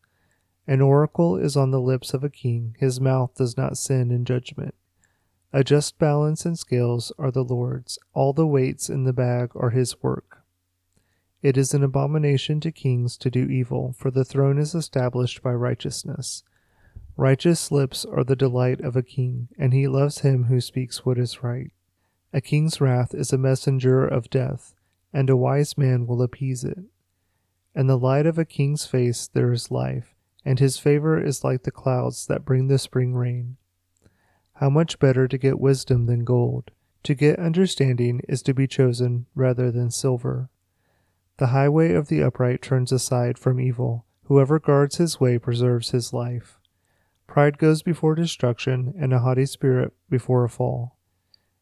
An 0.67 0.81
oracle 0.81 1.37
is 1.37 1.59
on 1.59 1.73
the 1.73 1.79
lips 1.79 2.15
of 2.15 2.25
a 2.25 2.31
king, 2.31 2.75
his 2.81 3.03
mouth 3.03 3.35
does 3.35 3.59
not 3.59 3.77
sin 3.77 4.11
in 4.11 4.25
judgment. 4.25 4.75
A 5.57 5.63
just 5.63 6.01
balance 6.01 6.45
and 6.45 6.59
scales 6.59 7.13
are 7.17 7.31
the 7.31 7.45
Lord's, 7.45 7.97
all 8.13 8.33
the 8.33 8.45
weights 8.45 8.91
in 8.91 9.05
the 9.05 9.13
bag 9.13 9.53
are 9.55 9.71
his 9.71 10.03
work. 10.03 10.43
It 11.43 11.57
is 11.57 11.73
an 11.73 11.85
abomination 11.85 12.59
to 12.59 12.73
kings 12.73 13.17
to 13.19 13.31
do 13.31 13.45
evil, 13.45 13.95
for 13.97 14.11
the 14.11 14.25
throne 14.25 14.59
is 14.59 14.75
established 14.75 15.45
by 15.45 15.53
righteousness. 15.53 16.43
Righteous 17.17 17.71
lips 17.71 18.05
are 18.05 18.25
the 18.25 18.35
delight 18.35 18.81
of 18.81 18.97
a 18.97 19.03
king, 19.05 19.47
and 19.57 19.73
he 19.73 19.87
loves 19.87 20.23
him 20.23 20.47
who 20.47 20.61
speaks 20.61 21.07
what 21.07 21.19
is 21.19 21.45
right. 21.45 21.71
A 22.33 22.41
king's 22.41 22.81
wrath 22.81 23.15
is 23.15 23.33
a 23.33 23.39
messenger 23.39 24.05
of 24.05 24.31
death, 24.31 24.75
and 25.13 25.31
a 25.31 25.37
wise 25.37 25.79
man 25.79 26.09
will 26.09 26.21
appease 26.21 26.65
it. 26.65 26.81
In 27.77 27.87
the 27.87 27.97
light 27.97 28.27
of 28.27 28.41
a 28.41 28.45
king's 28.45 28.87
face 28.87 29.29
there 29.29 29.53
is 29.53 29.71
life, 29.71 30.17
and 30.45 30.59
his 30.59 30.79
favor 30.79 31.17
is 31.17 31.45
like 31.45 31.63
the 31.63 31.71
clouds 31.71 32.27
that 32.27 32.45
bring 32.45 32.67
the 32.67 32.77
spring 32.77 33.15
rain. 33.15 33.57
How 34.55 34.71
much 34.71 34.99
better 34.99 35.27
to 35.27 35.39
get 35.39 35.59
wisdom 35.59 36.07
than 36.07 36.25
gold! 36.25 36.71
To 37.03 37.15
get 37.15 37.39
understanding 37.39 38.21
is 38.29 38.41
to 38.43 38.55
be 38.55 38.67
chosen 38.67 39.27
rather 39.35 39.71
than 39.71 39.91
silver. 39.91 40.49
The 41.39 41.49
highway 41.49 41.93
of 41.93 42.09
the 42.09 42.23
upright 42.23 42.63
turns 42.63 42.93
aside 42.93 43.37
from 43.37 43.61
evil. 43.61 44.07
Whoever 44.25 44.59
guards 44.61 44.97
his 44.97 45.19
way 45.19 45.39
preserves 45.39 45.91
his 45.91 46.13
life. 46.13 46.59
Pride 47.27 47.59
goes 47.59 47.83
before 47.83 48.15
destruction, 48.15 48.95
and 48.97 49.13
a 49.13 49.19
haughty 49.19 49.47
spirit 49.47 49.93
before 50.09 50.45
a 50.45 50.49
fall. 50.49 50.97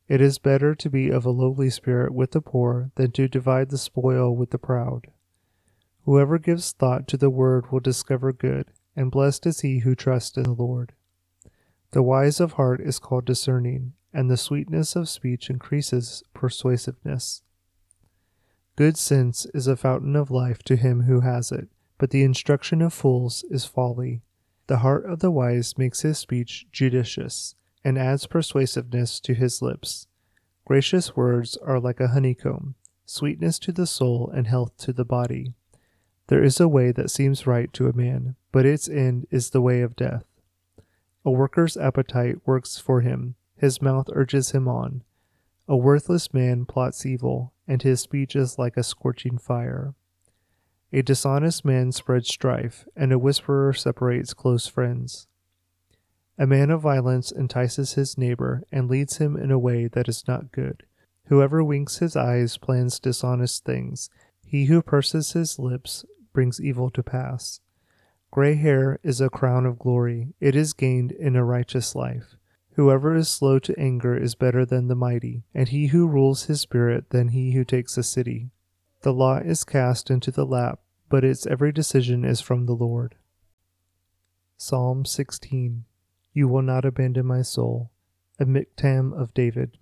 It 0.07 0.21
is 0.21 0.39
better 0.39 0.75
to 0.75 0.91
be 0.91 1.09
of 1.09 1.25
a 1.25 1.31
lowly 1.31 1.71
spirit 1.71 2.13
with 2.13 2.33
the 2.33 2.43
poor 2.43 2.91
than 2.97 3.13
to 3.13 3.27
divide 3.27 3.71
the 3.71 3.79
spoil 3.79 4.37
with 4.37 4.51
the 4.51 4.59
proud. 4.59 5.07
Whoever 6.05 6.39
gives 6.39 6.73
thought 6.73 7.09
to 7.09 7.17
the 7.17 7.31
word 7.31 7.73
will 7.73 7.81
discover 7.81 8.33
good, 8.33 8.71
and 8.95 9.11
blessed 9.11 9.47
is 9.47 9.61
he 9.61 9.79
who 9.79 9.95
trusts 9.95 10.37
in 10.37 10.43
the 10.43 10.53
Lord. 10.53 10.93
The 11.93 12.03
wise 12.03 12.41
of 12.41 12.53
heart 12.53 12.81
is 12.81 12.99
called 12.99 13.27
discerning, 13.27 13.93
and 14.15 14.31
the 14.31 14.39
sweetness 14.39 14.97
of 14.97 15.11
speech 15.11 15.51
increases 15.51 16.23
persuasiveness. 16.33 17.43
Good 18.77 18.97
sense 18.97 19.47
is 19.53 19.67
a 19.67 19.77
fountain 19.77 20.17
of 20.17 20.31
life 20.31 20.63
to 20.65 20.77
him 20.77 21.03
who 21.03 21.21
has 21.21 21.53
it, 21.53 21.69
but 21.99 22.09
the 22.09 22.23
instruction 22.23 22.81
of 22.81 22.95
fools 22.95 23.45
is 23.51 23.67
folly. 23.67 24.23
The 24.69 24.79
heart 24.79 25.05
of 25.05 25.19
the 25.19 25.31
wise 25.31 25.77
makes 25.77 26.01
his 26.01 26.17
speech 26.17 26.67
judicious, 26.73 27.57
and 27.85 27.99
adds 27.99 28.27
persuasiveness 28.27 29.21
to 29.21 29.35
his 29.35 29.61
lips. 29.61 30.07
Gracious 30.65 31.15
words 31.15 31.59
are 31.59 31.79
like 31.79 32.01
a 32.01 32.09
honeycomb, 32.09 32.75
sweetness 33.05 33.59
to 33.59 33.73
the 33.73 33.87
soul 33.87 34.31
and 34.35 34.47
health 34.47 34.79
to 34.79 34.95
the 34.95 35.05
body. 35.05 35.53
There 36.29 36.43
is 36.43 36.59
a 36.59 36.69
way 36.69 36.91
that 36.93 37.11
seems 37.11 37.47
right 37.47 37.71
to 37.75 37.89
a 37.89 37.93
man, 37.93 38.37
but 38.51 38.65
its 38.65 38.89
end 38.89 39.27
is 39.31 39.51
the 39.51 39.61
way 39.61 39.83
of 39.83 39.95
death. 39.95 40.25
A 41.25 41.31
worker's 41.31 41.77
appetite 41.77 42.39
works 42.47 42.79
for 42.79 43.01
him, 43.01 43.37
his 43.57 43.81
mouth 43.81 44.09
urges 44.13 44.51
him 44.51 44.67
on. 44.67 45.05
A 45.69 45.77
worthless 45.77 46.35
man 46.35 46.65
plots 46.65 47.07
evil, 47.07 47.53
and 47.69 47.81
his 47.81 48.01
speech 48.01 48.35
is 48.35 48.59
like 48.59 48.77
a 48.77 48.83
scorching 48.83 49.39
fire. 49.39 49.95
A 50.93 51.03
dishonest 51.03 51.65
man 51.65 51.93
spreads 51.93 52.29
strife, 52.29 52.87
and 52.97 53.13
a 53.13 53.19
whisperer 53.19 53.73
separates 53.73 54.35
close 54.35 54.67
friends. 54.67 55.29
A 56.39 56.47
man 56.47 56.71
of 56.71 56.81
violence 56.81 57.31
entices 57.31 57.95
his 57.95 58.19
neighbor 58.19 58.65
and 58.73 58.91
leads 58.91 59.19
him 59.19 59.37
in 59.37 59.51
a 59.51 59.59
way 59.59 59.87
that 59.87 60.09
is 60.09 60.27
not 60.27 60.51
good. 60.51 60.83
Whoever 61.27 61.63
winks 61.63 61.99
his 61.99 62.17
eyes 62.17 62.59
plans 62.59 62.99
dishonest 62.99 63.65
things. 63.65 64.11
He 64.45 64.65
who 64.65 64.83
purses 64.83 65.33
his 65.33 65.59
lips 65.59 66.05
brings 66.33 66.61
evil 66.61 66.91
to 66.91 67.03
pass. 67.03 67.61
Gray 68.33 68.55
hair 68.55 68.99
is 69.03 69.21
a 69.21 69.29
crown 69.29 69.66
of 69.66 69.79
glory, 69.79 70.33
it 70.40 70.57
is 70.57 70.73
gained 70.73 71.12
in 71.12 71.37
a 71.37 71.45
righteous 71.45 71.95
life. 71.95 72.35
Whoever 72.77 73.14
is 73.14 73.29
slow 73.29 73.59
to 73.59 73.79
anger 73.79 74.16
is 74.16 74.35
better 74.35 74.64
than 74.64 74.88
the 74.88 74.95
mighty, 74.95 75.45
and 75.55 75.68
he 75.68 75.88
who 75.88 76.09
rules 76.09 76.45
his 76.45 76.62
spirit 76.62 77.11
than 77.11 77.29
he 77.29 77.53
who 77.53 77.62
takes 77.62 77.99
a 77.99 78.03
city. 78.03 78.49
The 79.03 79.12
lot 79.12 79.45
is 79.45 79.64
cast 79.64 80.11
into 80.11 80.31
the 80.31 80.47
lap, 80.47 80.81
but 81.11 81.25
its 81.25 81.47
every 81.47 81.73
decision 81.73 82.25
is 82.25 82.40
from 82.40 82.64
the 82.64 82.73
Lord. 82.73 83.16
Psalm 84.57 85.05
16 85.05 85.85
You 86.33 86.49
will 86.49 86.62
not 86.62 86.87
abandon 86.87 87.27
my 87.27 87.42
soul. 87.42 87.90
A 88.40 88.47
miktam 88.47 89.12
of 89.12 89.35
David. 89.35 89.77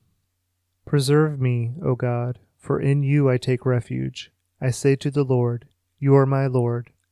Preserve 0.85 1.41
me, 1.41 1.75
O 1.85 1.95
God, 1.95 2.41
for 2.59 2.81
in 2.81 3.05
you 3.05 3.31
I 3.31 3.39
take 3.39 3.65
refuge. 3.65 4.33
I 4.61 4.73
say 4.73 4.97
to 4.97 5.11
the 5.13 5.23
Lord, 5.23 5.69
You 6.01 6.17
are 6.17 6.27
my 6.27 6.49
Lord. 6.49 6.91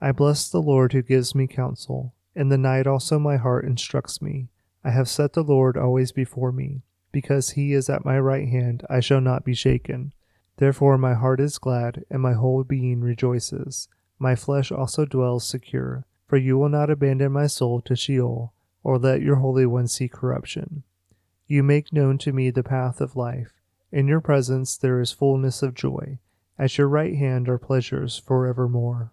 I 0.00 0.12
bless 0.12 0.48
the 0.48 0.62
Lord 0.62 0.92
who 0.92 1.02
gives 1.02 1.34
me 1.34 1.46
counsel. 1.46 2.14
In 2.34 2.50
the 2.50 2.58
night 2.58 2.86
also 2.86 3.18
my 3.18 3.36
heart 3.36 3.64
instructs 3.64 4.22
me. 4.22 4.48
I 4.84 4.90
have 4.90 5.08
set 5.08 5.32
the 5.32 5.42
Lord 5.42 5.76
always 5.76 6.12
before 6.12 6.52
me. 6.52 6.82
Because 7.10 7.50
he 7.50 7.72
is 7.72 7.90
at 7.90 8.04
my 8.04 8.18
right 8.18 8.48
hand, 8.48 8.84
I 8.88 9.00
shall 9.00 9.20
not 9.20 9.44
be 9.44 9.54
shaken. 9.54 10.12
Therefore 10.58 10.98
my 10.98 11.14
heart 11.14 11.40
is 11.40 11.58
glad, 11.58 12.04
and 12.10 12.22
my 12.22 12.34
whole 12.34 12.62
being 12.62 13.00
rejoices. 13.00 13.88
My 14.18 14.36
flesh 14.36 14.70
also 14.70 15.04
dwells 15.04 15.48
secure, 15.48 16.04
for 16.26 16.36
you 16.36 16.58
will 16.58 16.68
not 16.68 16.90
abandon 16.90 17.32
my 17.32 17.46
soul 17.46 17.80
to 17.82 17.96
Sheol, 17.96 18.52
or 18.84 18.98
let 18.98 19.22
your 19.22 19.36
Holy 19.36 19.66
One 19.66 19.88
see 19.88 20.08
corruption. 20.08 20.84
You 21.46 21.62
make 21.62 21.92
known 21.92 22.18
to 22.18 22.32
me 22.32 22.50
the 22.50 22.62
path 22.62 23.00
of 23.00 23.16
life. 23.16 23.52
In 23.90 24.06
your 24.06 24.20
presence 24.20 24.76
there 24.76 25.00
is 25.00 25.12
fullness 25.12 25.62
of 25.62 25.74
joy. 25.74 26.18
At 26.58 26.76
your 26.76 26.88
right 26.88 27.16
hand 27.16 27.48
are 27.48 27.58
pleasures 27.58 28.18
forevermore. 28.18 29.12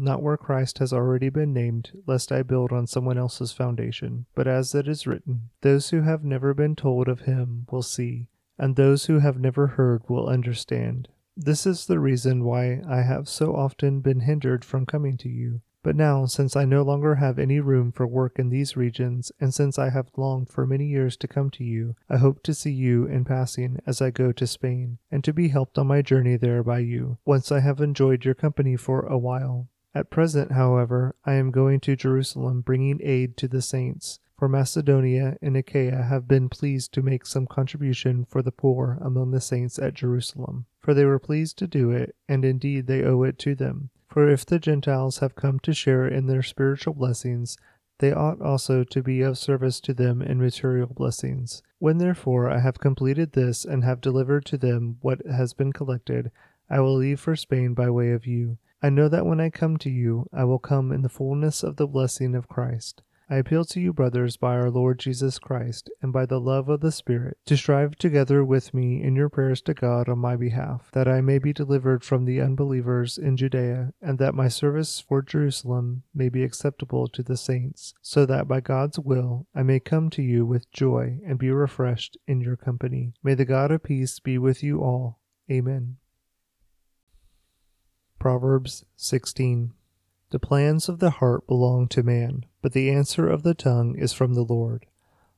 not 0.00 0.22
where 0.22 0.36
Christ 0.36 0.78
has 0.78 0.92
already 0.92 1.28
been 1.28 1.52
named, 1.52 1.92
lest 2.06 2.32
I 2.32 2.42
build 2.42 2.72
on 2.72 2.86
someone 2.86 3.18
else's 3.18 3.52
foundation. 3.52 4.26
But 4.34 4.48
as 4.48 4.74
it 4.74 4.88
is 4.88 5.06
written, 5.06 5.50
those 5.60 5.90
who 5.90 6.00
have 6.02 6.24
never 6.24 6.54
been 6.54 6.74
told 6.74 7.08
of 7.08 7.20
him 7.20 7.66
will 7.70 7.82
see, 7.82 8.28
and 8.58 8.76
those 8.76 9.06
who 9.06 9.18
have 9.18 9.38
never 9.38 9.66
heard 9.68 10.02
will 10.08 10.28
understand. 10.28 11.08
This 11.36 11.66
is 11.66 11.86
the 11.86 11.98
reason 11.98 12.44
why 12.44 12.82
I 12.88 13.02
have 13.02 13.28
so 13.28 13.54
often 13.54 14.00
been 14.00 14.20
hindered 14.20 14.64
from 14.64 14.86
coming 14.86 15.16
to 15.18 15.28
you. 15.28 15.60
But 15.82 15.96
now, 15.96 16.26
since 16.26 16.56
I 16.56 16.66
no 16.66 16.82
longer 16.82 17.14
have 17.14 17.38
any 17.38 17.58
room 17.58 17.90
for 17.90 18.06
work 18.06 18.38
in 18.38 18.50
these 18.50 18.76
regions, 18.76 19.32
and 19.40 19.54
since 19.54 19.78
I 19.78 19.88
have 19.88 20.10
longed 20.14 20.50
for 20.50 20.66
many 20.66 20.84
years 20.84 21.16
to 21.16 21.28
come 21.28 21.48
to 21.52 21.64
you, 21.64 21.96
I 22.10 22.18
hope 22.18 22.42
to 22.42 22.52
see 22.52 22.72
you 22.72 23.06
in 23.06 23.24
passing 23.24 23.78
as 23.86 24.02
I 24.02 24.10
go 24.10 24.30
to 24.32 24.46
Spain, 24.46 24.98
and 25.10 25.24
to 25.24 25.32
be 25.32 25.48
helped 25.48 25.78
on 25.78 25.86
my 25.86 26.02
journey 26.02 26.36
there 26.36 26.62
by 26.62 26.80
you, 26.80 27.16
once 27.24 27.50
I 27.50 27.60
have 27.60 27.80
enjoyed 27.80 28.26
your 28.26 28.34
company 28.34 28.76
for 28.76 29.00
a 29.06 29.16
while. 29.16 29.68
At 29.92 30.08
present, 30.08 30.52
however, 30.52 31.16
I 31.24 31.34
am 31.34 31.50
going 31.50 31.80
to 31.80 31.96
Jerusalem 31.96 32.60
bringing 32.60 33.00
aid 33.02 33.36
to 33.38 33.48
the 33.48 33.60
saints, 33.60 34.20
for 34.38 34.48
Macedonia 34.48 35.36
and 35.42 35.56
Achaia 35.56 36.02
have 36.02 36.28
been 36.28 36.48
pleased 36.48 36.92
to 36.94 37.02
make 37.02 37.26
some 37.26 37.46
contribution 37.46 38.24
for 38.24 38.40
the 38.40 38.52
poor 38.52 38.98
among 39.00 39.32
the 39.32 39.40
saints 39.40 39.80
at 39.80 39.94
Jerusalem. 39.94 40.66
For 40.78 40.94
they 40.94 41.04
were 41.04 41.18
pleased 41.18 41.58
to 41.58 41.66
do 41.66 41.90
it, 41.90 42.14
and 42.28 42.44
indeed 42.44 42.86
they 42.86 43.02
owe 43.02 43.24
it 43.24 43.36
to 43.40 43.56
them. 43.56 43.90
For 44.08 44.28
if 44.28 44.46
the 44.46 44.60
Gentiles 44.60 45.18
have 45.18 45.34
come 45.34 45.58
to 45.60 45.74
share 45.74 46.06
in 46.06 46.26
their 46.26 46.42
spiritual 46.42 46.94
blessings, 46.94 47.56
they 47.98 48.12
ought 48.12 48.40
also 48.40 48.84
to 48.84 49.02
be 49.02 49.22
of 49.22 49.38
service 49.38 49.80
to 49.80 49.92
them 49.92 50.22
in 50.22 50.40
material 50.40 50.86
blessings. 50.86 51.62
When 51.80 51.98
therefore 51.98 52.48
I 52.48 52.60
have 52.60 52.78
completed 52.78 53.32
this 53.32 53.64
and 53.64 53.82
have 53.82 54.00
delivered 54.00 54.44
to 54.46 54.56
them 54.56 54.98
what 55.00 55.26
has 55.26 55.52
been 55.52 55.72
collected, 55.72 56.30
I 56.70 56.78
will 56.78 56.94
leave 56.94 57.18
for 57.18 57.34
Spain 57.34 57.74
by 57.74 57.90
way 57.90 58.12
of 58.12 58.24
you 58.24 58.58
I 58.82 58.88
know 58.88 59.08
that 59.08 59.26
when 59.26 59.40
I 59.40 59.50
come 59.50 59.76
to 59.78 59.90
you, 59.90 60.26
I 60.32 60.44
will 60.44 60.58
come 60.58 60.90
in 60.90 61.02
the 61.02 61.08
fullness 61.08 61.62
of 61.62 61.76
the 61.76 61.86
blessing 61.86 62.34
of 62.34 62.48
Christ. 62.48 63.02
I 63.32 63.36
appeal 63.36 63.64
to 63.66 63.80
you, 63.80 63.92
brothers, 63.92 64.36
by 64.36 64.56
our 64.56 64.70
Lord 64.70 64.98
Jesus 64.98 65.38
Christ, 65.38 65.88
and 66.02 66.12
by 66.12 66.26
the 66.26 66.40
love 66.40 66.68
of 66.68 66.80
the 66.80 66.90
Spirit, 66.90 67.36
to 67.46 67.56
strive 67.56 67.94
together 67.94 68.44
with 68.44 68.74
me 68.74 69.00
in 69.00 69.14
your 69.14 69.28
prayers 69.28 69.62
to 69.62 69.74
God 69.74 70.08
on 70.08 70.18
my 70.18 70.34
behalf, 70.34 70.90
that 70.94 71.06
I 71.06 71.20
may 71.20 71.38
be 71.38 71.52
delivered 71.52 72.02
from 72.02 72.24
the 72.24 72.40
unbelievers 72.40 73.18
in 73.18 73.36
Judea, 73.36 73.92
and 74.02 74.18
that 74.18 74.34
my 74.34 74.48
service 74.48 74.98
for 74.98 75.22
Jerusalem 75.22 76.02
may 76.12 76.28
be 76.28 76.42
acceptable 76.42 77.06
to 77.06 77.22
the 77.22 77.36
saints, 77.36 77.94
so 78.02 78.26
that 78.26 78.48
by 78.48 78.60
God's 78.60 78.98
will 78.98 79.46
I 79.54 79.62
may 79.62 79.78
come 79.78 80.10
to 80.10 80.22
you 80.22 80.44
with 80.44 80.72
joy 80.72 81.20
and 81.24 81.38
be 81.38 81.52
refreshed 81.52 82.16
in 82.26 82.40
your 82.40 82.56
company. 82.56 83.12
May 83.22 83.34
the 83.34 83.44
God 83.44 83.70
of 83.70 83.84
peace 83.84 84.18
be 84.18 84.38
with 84.38 84.64
you 84.64 84.80
all. 84.80 85.20
Amen. 85.48 85.98
Proverbs 88.20 88.84
16. 88.96 89.72
The 90.28 90.38
plans 90.38 90.90
of 90.90 90.98
the 90.98 91.08
heart 91.08 91.46
belong 91.46 91.88
to 91.88 92.02
man, 92.02 92.44
but 92.60 92.74
the 92.74 92.90
answer 92.90 93.26
of 93.26 93.44
the 93.44 93.54
tongue 93.54 93.96
is 93.96 94.12
from 94.12 94.34
the 94.34 94.44
Lord. 94.44 94.84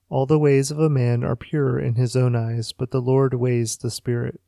All 0.09 0.27
the 0.27 0.37
ways 0.37 0.73
of 0.73 0.81
a 0.81 0.91
man 0.91 1.23
are 1.23 1.37
pure 1.37 1.79
in 1.79 1.95
his 1.95 2.17
own 2.17 2.35
eyes, 2.35 2.73
but 2.73 2.91
the 2.91 3.01
Lord 3.01 3.35
weighs 3.35 3.77
the 3.77 3.89
spirit. 3.89 4.41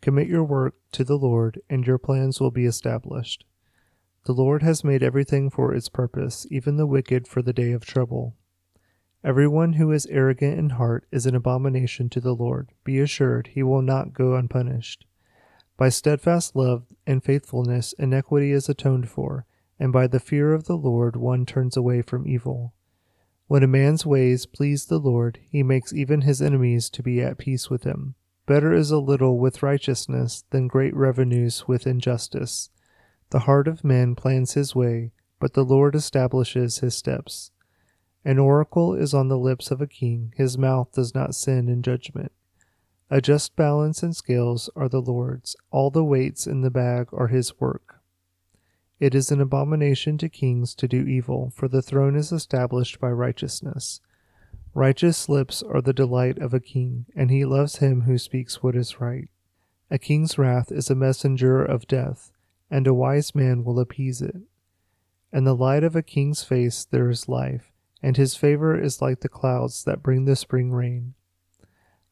Commit 0.00 0.28
your 0.28 0.44
work 0.44 0.76
to 0.92 1.04
the 1.04 1.18
Lord, 1.18 1.60
and 1.68 1.86
your 1.86 1.98
plans 1.98 2.40
will 2.40 2.50
be 2.50 2.64
established. 2.64 3.44
The 4.24 4.32
Lord 4.32 4.62
has 4.62 4.82
made 4.82 5.02
everything 5.02 5.50
for 5.50 5.74
its 5.74 5.90
purpose, 5.90 6.46
even 6.50 6.78
the 6.78 6.86
wicked 6.86 7.28
for 7.28 7.42
the 7.42 7.52
day 7.52 7.72
of 7.72 7.84
trouble. 7.84 8.34
Everyone 9.22 9.74
who 9.74 9.92
is 9.92 10.06
arrogant 10.06 10.58
in 10.58 10.70
heart 10.70 11.04
is 11.12 11.26
an 11.26 11.34
abomination 11.34 12.08
to 12.08 12.20
the 12.22 12.34
Lord. 12.34 12.70
Be 12.82 12.98
assured 12.98 13.48
he 13.48 13.62
will 13.62 13.82
not 13.82 14.14
go 14.14 14.36
unpunished. 14.36 15.04
By 15.76 15.88
steadfast 15.88 16.54
love 16.54 16.84
and 17.06 17.22
faithfulness, 17.22 17.94
iniquity 17.98 18.52
is 18.52 18.68
atoned 18.68 19.08
for, 19.08 19.44
and 19.78 19.92
by 19.92 20.06
the 20.06 20.20
fear 20.20 20.52
of 20.52 20.64
the 20.64 20.76
Lord 20.76 21.16
one 21.16 21.44
turns 21.44 21.76
away 21.76 22.00
from 22.00 22.28
evil. 22.28 22.74
When 23.48 23.62
a 23.62 23.68
man's 23.68 24.06
ways 24.06 24.46
please 24.46 24.86
the 24.86 24.98
Lord, 24.98 25.40
he 25.50 25.62
makes 25.62 25.92
even 25.92 26.22
his 26.22 26.40
enemies 26.40 26.88
to 26.90 27.02
be 27.02 27.20
at 27.20 27.38
peace 27.38 27.68
with 27.68 27.82
him. 27.82 28.14
Better 28.46 28.72
is 28.72 28.90
a 28.90 28.98
little 28.98 29.38
with 29.38 29.62
righteousness 29.62 30.44
than 30.50 30.68
great 30.68 30.94
revenues 30.94 31.66
with 31.66 31.86
injustice. 31.86 32.70
The 33.30 33.40
heart 33.40 33.66
of 33.66 33.84
man 33.84 34.14
plans 34.14 34.52
his 34.52 34.74
way, 34.74 35.12
but 35.40 35.54
the 35.54 35.64
Lord 35.64 35.94
establishes 35.94 36.78
his 36.78 36.94
steps. 36.94 37.50
An 38.24 38.38
oracle 38.38 38.94
is 38.94 39.12
on 39.12 39.28
the 39.28 39.38
lips 39.38 39.70
of 39.70 39.80
a 39.80 39.86
king, 39.86 40.32
his 40.36 40.56
mouth 40.56 40.92
does 40.92 41.14
not 41.14 41.34
sin 41.34 41.68
in 41.68 41.82
judgment. 41.82 42.32
A 43.14 43.20
just 43.20 43.54
balance 43.54 44.02
and 44.02 44.16
scales 44.16 44.68
are 44.74 44.88
the 44.88 45.00
Lord's, 45.00 45.54
all 45.70 45.88
the 45.88 46.02
weights 46.02 46.48
in 46.48 46.62
the 46.62 46.70
bag 46.70 47.10
are 47.12 47.28
his 47.28 47.60
work. 47.60 48.00
It 48.98 49.14
is 49.14 49.30
an 49.30 49.40
abomination 49.40 50.18
to 50.18 50.28
kings 50.28 50.74
to 50.74 50.88
do 50.88 51.06
evil, 51.06 51.52
for 51.54 51.68
the 51.68 51.80
throne 51.80 52.16
is 52.16 52.32
established 52.32 52.98
by 52.98 53.10
righteousness. 53.10 54.00
Righteous 54.74 55.28
lips 55.28 55.62
are 55.62 55.80
the 55.80 55.92
delight 55.92 56.38
of 56.38 56.52
a 56.52 56.58
king, 56.58 57.06
and 57.14 57.30
he 57.30 57.44
loves 57.44 57.76
him 57.76 58.00
who 58.00 58.18
speaks 58.18 58.64
what 58.64 58.74
is 58.74 59.00
right. 59.00 59.28
A 59.92 59.98
king's 60.00 60.36
wrath 60.36 60.72
is 60.72 60.90
a 60.90 60.96
messenger 60.96 61.64
of 61.64 61.86
death, 61.86 62.32
and 62.68 62.84
a 62.88 62.92
wise 62.92 63.32
man 63.32 63.62
will 63.62 63.78
appease 63.78 64.22
it. 64.22 64.38
In 65.32 65.44
the 65.44 65.54
light 65.54 65.84
of 65.84 65.94
a 65.94 66.02
king's 66.02 66.42
face 66.42 66.84
there 66.84 67.08
is 67.10 67.28
life, 67.28 67.70
and 68.02 68.16
his 68.16 68.34
favor 68.34 68.76
is 68.76 69.00
like 69.00 69.20
the 69.20 69.28
clouds 69.28 69.84
that 69.84 70.02
bring 70.02 70.24
the 70.24 70.34
spring 70.34 70.72
rain. 70.72 71.14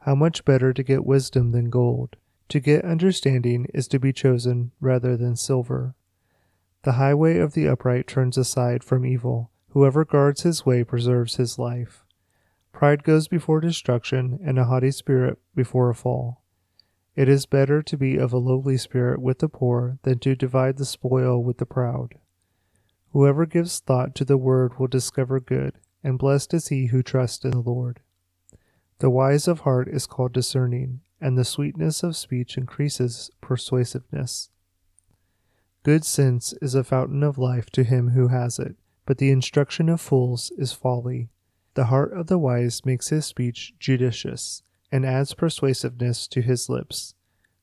How 0.04 0.16
much 0.16 0.44
better 0.44 0.72
to 0.72 0.82
get 0.82 1.06
wisdom 1.06 1.52
than 1.52 1.70
gold. 1.70 2.16
To 2.48 2.58
get 2.58 2.84
understanding 2.84 3.66
is 3.72 3.86
to 3.88 4.00
be 4.00 4.12
chosen 4.12 4.72
rather 4.80 5.16
than 5.16 5.36
silver. 5.36 5.94
The 6.82 6.92
highway 6.92 7.38
of 7.38 7.54
the 7.54 7.68
upright 7.68 8.08
turns 8.08 8.36
aside 8.36 8.82
from 8.82 9.06
evil. 9.06 9.52
Whoever 9.70 10.04
guards 10.04 10.42
his 10.42 10.66
way 10.66 10.82
preserves 10.82 11.36
his 11.36 11.56
life. 11.56 12.04
Pride 12.72 13.04
goes 13.04 13.28
before 13.28 13.60
destruction, 13.60 14.40
and 14.42 14.58
a 14.58 14.64
haughty 14.64 14.90
spirit 14.90 15.38
before 15.54 15.88
a 15.88 15.94
fall. 15.94 16.42
It 17.14 17.28
is 17.28 17.46
better 17.46 17.80
to 17.82 17.96
be 17.96 18.16
of 18.16 18.32
a 18.32 18.38
lowly 18.38 18.78
spirit 18.78 19.20
with 19.20 19.38
the 19.38 19.48
poor 19.48 19.98
than 20.02 20.18
to 20.18 20.34
divide 20.34 20.78
the 20.78 20.84
spoil 20.84 21.40
with 21.40 21.58
the 21.58 21.66
proud. 21.66 22.16
Whoever 23.12 23.46
gives 23.46 23.78
thought 23.78 24.16
to 24.16 24.24
the 24.24 24.36
word 24.36 24.80
will 24.80 24.88
discover 24.88 25.38
good, 25.38 25.74
and 26.02 26.18
blessed 26.18 26.54
is 26.54 26.68
he 26.68 26.86
who 26.86 27.04
trusts 27.04 27.44
in 27.44 27.52
the 27.52 27.60
Lord. 27.60 28.00
The 29.02 29.10
wise 29.10 29.48
of 29.48 29.62
heart 29.62 29.88
is 29.88 30.06
called 30.06 30.32
discerning, 30.32 31.00
and 31.20 31.36
the 31.36 31.44
sweetness 31.44 32.04
of 32.04 32.16
speech 32.16 32.56
increases 32.56 33.32
persuasiveness. 33.40 34.48
Good 35.82 36.04
sense 36.04 36.54
is 36.62 36.76
a 36.76 36.84
fountain 36.84 37.24
of 37.24 37.36
life 37.36 37.68
to 37.70 37.82
him 37.82 38.10
who 38.10 38.28
has 38.28 38.60
it, 38.60 38.76
but 39.04 39.18
the 39.18 39.32
instruction 39.32 39.88
of 39.88 40.00
fools 40.00 40.52
is 40.56 40.72
folly. 40.72 41.30
The 41.74 41.86
heart 41.86 42.12
of 42.12 42.28
the 42.28 42.38
wise 42.38 42.84
makes 42.84 43.08
his 43.08 43.26
speech 43.26 43.74
judicious, 43.80 44.62
and 44.92 45.04
adds 45.04 45.34
persuasiveness 45.34 46.28
to 46.28 46.40
his 46.40 46.68
lips. 46.68 47.14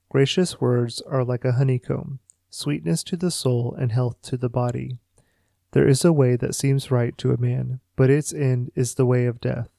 Gracious 0.10 0.60
words 0.60 1.02
are 1.04 1.24
like 1.24 1.46
a 1.46 1.54
honeycomb, 1.54 2.20
sweetness 2.50 3.02
to 3.06 3.16
the 3.16 3.32
soul 3.32 3.74
and 3.80 3.94
health 3.94 4.22
to 4.24 4.36
the 4.36 4.50
body. 4.50 5.00
There 5.72 5.88
is 5.88 6.04
a 6.04 6.12
way 6.12 6.36
that 6.36 6.54
seems 6.54 6.92
right 6.92 7.18
to 7.18 7.32
a 7.32 7.40
man, 7.40 7.80
but 7.96 8.10
its 8.10 8.34
end 8.34 8.74
is 8.76 8.96
the 8.96 9.06
way 9.06 9.26
of 9.26 9.40
death. 9.40 9.70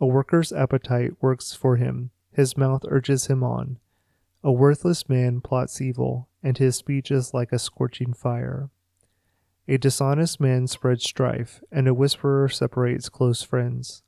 A 0.00 0.06
worker's 0.06 0.52
appetite 0.52 1.12
works 1.20 1.52
for 1.52 1.76
him, 1.76 2.10
his 2.32 2.56
mouth 2.56 2.82
urges 2.88 3.26
him 3.26 3.44
on. 3.44 3.78
A 4.42 4.50
worthless 4.50 5.08
man 5.08 5.42
plots 5.42 5.80
evil, 5.80 6.28
and 6.42 6.56
his 6.56 6.76
speech 6.76 7.10
is 7.10 7.34
like 7.34 7.52
a 7.52 7.58
scorching 7.58 8.14
fire. 8.14 8.70
A 9.68 9.76
dishonest 9.76 10.40
man 10.40 10.66
spreads 10.66 11.04
strife, 11.04 11.62
and 11.70 11.86
a 11.86 11.94
whisperer 11.94 12.48
separates 12.48 13.10
close 13.10 13.42
friends. 13.42 14.02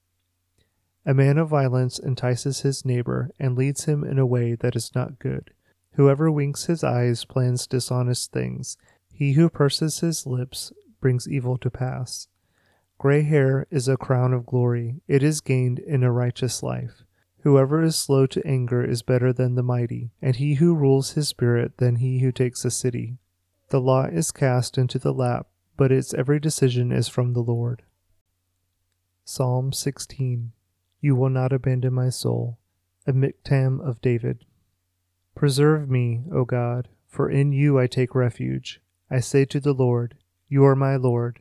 A 1.04 1.12
man 1.12 1.36
of 1.36 1.48
violence 1.48 1.98
entices 1.98 2.60
his 2.60 2.84
neighbor 2.84 3.30
and 3.38 3.56
leads 3.56 3.84
him 3.84 4.02
in 4.02 4.18
a 4.18 4.26
way 4.26 4.54
that 4.54 4.74
is 4.74 4.94
not 4.94 5.18
good. 5.18 5.50
Whoever 5.92 6.30
winks 6.30 6.66
his 6.66 6.82
eyes 6.82 7.24
plans 7.26 7.66
dishonest 7.66 8.32
things. 8.32 8.78
He 9.12 9.32
who 9.32 9.50
purses 9.50 10.00
his 10.00 10.26
lips 10.26 10.72
brings 11.00 11.28
evil 11.28 11.58
to 11.58 11.70
pass. 11.70 12.28
Gray 13.02 13.22
hair 13.22 13.66
is 13.68 13.88
a 13.88 13.96
crown 13.96 14.32
of 14.32 14.46
glory, 14.46 15.00
it 15.08 15.24
is 15.24 15.40
gained 15.40 15.80
in 15.80 16.04
a 16.04 16.12
righteous 16.12 16.62
life. 16.62 17.02
Whoever 17.40 17.82
is 17.82 17.96
slow 17.96 18.26
to 18.26 18.46
anger 18.46 18.80
is 18.80 19.02
better 19.02 19.32
than 19.32 19.56
the 19.56 19.62
mighty, 19.64 20.12
and 20.22 20.36
he 20.36 20.54
who 20.54 20.76
rules 20.76 21.14
his 21.14 21.26
spirit 21.26 21.78
than 21.78 21.96
he 21.96 22.20
who 22.20 22.30
takes 22.30 22.64
a 22.64 22.70
city. 22.70 23.18
The 23.70 23.80
lot 23.80 24.12
is 24.12 24.30
cast 24.30 24.78
into 24.78 25.00
the 25.00 25.12
lap, 25.12 25.48
but 25.76 25.90
its 25.90 26.14
every 26.14 26.38
decision 26.38 26.92
is 26.92 27.08
from 27.08 27.32
the 27.32 27.40
Lord. 27.40 27.82
Psalm 29.24 29.72
16 29.72 30.52
You 31.00 31.16
will 31.16 31.28
not 31.28 31.52
abandon 31.52 31.94
my 31.94 32.08
soul. 32.08 32.60
A 33.04 33.12
miktam 33.12 33.80
of 33.84 34.00
David. 34.00 34.44
Preserve 35.34 35.90
me, 35.90 36.22
O 36.32 36.44
God, 36.44 36.88
for 37.08 37.28
in 37.28 37.50
you 37.50 37.80
I 37.80 37.88
take 37.88 38.14
refuge. 38.14 38.80
I 39.10 39.18
say 39.18 39.44
to 39.46 39.58
the 39.58 39.74
Lord, 39.74 40.18
You 40.48 40.64
are 40.64 40.76
my 40.76 40.94
Lord. 40.94 41.40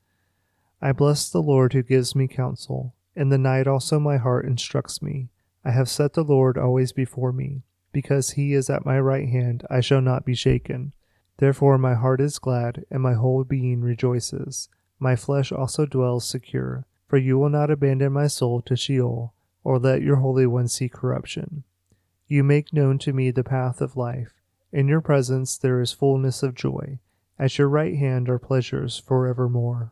I 0.81 0.91
bless 0.91 1.29
the 1.29 1.41
Lord 1.41 1.73
who 1.73 1.83
gives 1.83 2.15
me 2.15 2.27
counsel. 2.27 2.95
In 3.15 3.29
the 3.29 3.37
night 3.37 3.67
also 3.67 3.99
my 3.99 4.17
heart 4.17 4.45
instructs 4.45 5.01
me. 5.01 5.29
I 5.63 5.71
have 5.71 5.89
set 5.89 6.13
the 6.13 6.23
Lord 6.23 6.57
always 6.57 6.91
before 6.91 7.31
me. 7.31 7.61
Because 7.91 8.31
he 8.31 8.53
is 8.53 8.69
at 8.69 8.85
my 8.85 8.99
right 8.99 9.27
hand, 9.29 9.65
I 9.69 9.81
shall 9.81 10.01
not 10.01 10.25
be 10.25 10.33
shaken. 10.33 10.93
Therefore 11.37 11.77
my 11.77 11.93
heart 11.93 12.21
is 12.21 12.39
glad, 12.39 12.85
and 12.89 13.03
my 13.03 13.13
whole 13.13 13.43
being 13.43 13.81
rejoices. 13.81 14.69
My 14.97 15.15
flesh 15.15 15.51
also 15.51 15.85
dwells 15.85 16.27
secure, 16.27 16.85
for 17.07 17.17
you 17.17 17.37
will 17.37 17.49
not 17.49 17.69
abandon 17.69 18.13
my 18.13 18.27
soul 18.27 18.61
to 18.63 18.75
Sheol, 18.75 19.33
or 19.63 19.77
let 19.77 20.01
your 20.01 20.17
Holy 20.17 20.47
One 20.47 20.67
see 20.67 20.89
corruption. 20.89 21.63
You 22.27 22.43
make 22.43 22.71
known 22.71 22.97
to 22.99 23.13
me 23.13 23.29
the 23.29 23.43
path 23.43 23.81
of 23.81 23.97
life. 23.97 24.33
In 24.71 24.87
your 24.87 25.01
presence 25.01 25.57
there 25.57 25.81
is 25.81 25.91
fullness 25.91 26.43
of 26.43 26.55
joy. 26.55 26.99
At 27.37 27.57
your 27.57 27.67
right 27.67 27.97
hand 27.97 28.29
are 28.29 28.39
pleasures 28.39 28.97
forevermore. 28.97 29.91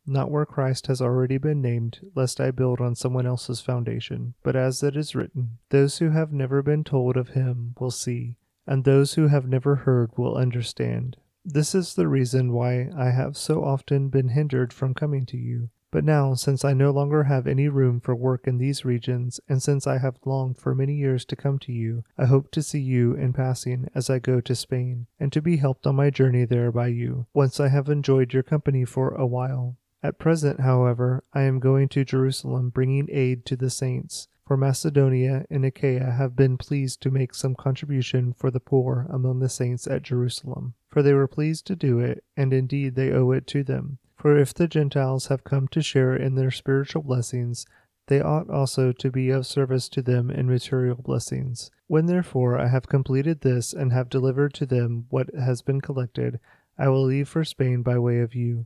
not 0.05 0.31
where 0.31 0.45
Christ 0.45 0.87
has 0.87 1.01
already 1.01 1.37
been 1.37 1.61
named, 1.61 1.99
lest 2.15 2.41
I 2.41 2.51
build 2.51 2.81
on 2.81 2.95
someone 2.95 3.25
else's 3.25 3.61
foundation. 3.61 4.33
But 4.43 4.55
as 4.55 4.81
it 4.83 4.95
is 4.95 5.15
written, 5.15 5.59
Those 5.69 5.99
who 5.99 6.09
have 6.09 6.33
never 6.33 6.61
been 6.61 6.83
told 6.83 7.17
of 7.17 7.29
him 7.29 7.75
will 7.79 7.91
see, 7.91 8.37
and 8.65 8.83
those 8.83 9.13
who 9.13 9.27
have 9.27 9.47
never 9.47 9.75
heard 9.75 10.11
will 10.17 10.35
understand. 10.35 11.17
This 11.45 11.73
is 11.73 11.95
the 11.95 12.07
reason 12.07 12.53
why 12.53 12.89
I 12.95 13.09
have 13.09 13.35
so 13.35 13.63
often 13.63 14.09
been 14.09 14.29
hindered 14.29 14.71
from 14.71 14.93
coming 14.93 15.25
to 15.27 15.37
you. 15.37 15.69
But 15.91 16.05
now, 16.05 16.35
since 16.35 16.63
I 16.63 16.73
no 16.73 16.89
longer 16.91 17.23
have 17.23 17.45
any 17.45 17.67
room 17.67 17.99
for 17.99 18.15
work 18.15 18.47
in 18.47 18.57
these 18.57 18.85
regions, 18.85 19.41
and 19.49 19.61
since 19.61 19.85
I 19.85 19.97
have 19.97 20.19
longed 20.23 20.57
for 20.57 20.73
many 20.73 20.93
years 20.93 21.25
to 21.25 21.35
come 21.35 21.59
to 21.59 21.73
you, 21.73 22.05
I 22.17 22.27
hope 22.27 22.49
to 22.51 22.63
see 22.63 22.79
you 22.79 23.13
in 23.13 23.33
passing 23.33 23.89
as 23.93 24.09
I 24.09 24.19
go 24.19 24.39
to 24.39 24.55
Spain, 24.55 25.07
and 25.19 25.33
to 25.33 25.41
be 25.41 25.57
helped 25.57 25.85
on 25.85 25.97
my 25.97 26.09
journey 26.09 26.45
there 26.45 26.71
by 26.71 26.87
you, 26.87 27.27
once 27.33 27.59
I 27.59 27.67
have 27.67 27.89
enjoyed 27.89 28.33
your 28.33 28.43
company 28.43 28.85
for 28.85 29.09
a 29.09 29.27
while. 29.27 29.75
At 30.03 30.17
present, 30.17 30.61
however, 30.61 31.23
I 31.31 31.43
am 31.43 31.59
going 31.59 31.87
to 31.89 32.03
Jerusalem 32.03 32.69
bringing 32.69 33.07
aid 33.11 33.45
to 33.45 33.55
the 33.55 33.69
saints, 33.69 34.27
for 34.47 34.57
Macedonia 34.57 35.45
and 35.51 35.63
Achaia 35.63 36.11
have 36.11 36.35
been 36.35 36.57
pleased 36.57 37.01
to 37.01 37.11
make 37.11 37.35
some 37.35 37.53
contribution 37.53 38.33
for 38.33 38.49
the 38.49 38.59
poor 38.59 39.05
among 39.11 39.39
the 39.39 39.47
saints 39.47 39.85
at 39.85 40.01
Jerusalem. 40.01 40.73
For 40.89 41.03
they 41.03 41.13
were 41.13 41.27
pleased 41.27 41.67
to 41.67 41.75
do 41.75 41.99
it, 41.99 42.23
and 42.35 42.51
indeed 42.51 42.95
they 42.95 43.11
owe 43.11 43.29
it 43.31 43.45
to 43.47 43.63
them. 43.63 43.99
For 44.15 44.37
if 44.37 44.53
the 44.55 44.67
Gentiles 44.67 45.27
have 45.27 45.43
come 45.43 45.67
to 45.67 45.83
share 45.83 46.15
in 46.15 46.33
their 46.33 46.51
spiritual 46.51 47.03
blessings, 47.03 47.67
they 48.07 48.21
ought 48.21 48.49
also 48.49 48.91
to 48.91 49.11
be 49.11 49.29
of 49.29 49.45
service 49.45 49.87
to 49.89 50.01
them 50.01 50.31
in 50.31 50.49
material 50.49 50.95
blessings. 50.95 51.69
When 51.85 52.07
therefore 52.07 52.57
I 52.57 52.67
have 52.69 52.89
completed 52.89 53.41
this 53.41 53.71
and 53.71 53.93
have 53.93 54.09
delivered 54.09 54.55
to 54.55 54.65
them 54.65 55.05
what 55.09 55.33
has 55.35 55.61
been 55.61 55.79
collected, 55.79 56.39
I 56.77 56.89
will 56.89 57.03
leave 57.03 57.29
for 57.29 57.45
Spain 57.45 57.83
by 57.83 57.99
way 57.99 58.19
of 58.19 58.33
you 58.33 58.65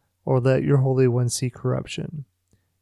or 0.25 0.39
let 0.39 0.63
your 0.63 0.77
Holy 0.77 1.07
One 1.07 1.29
see 1.29 1.49
corruption. 1.49 2.25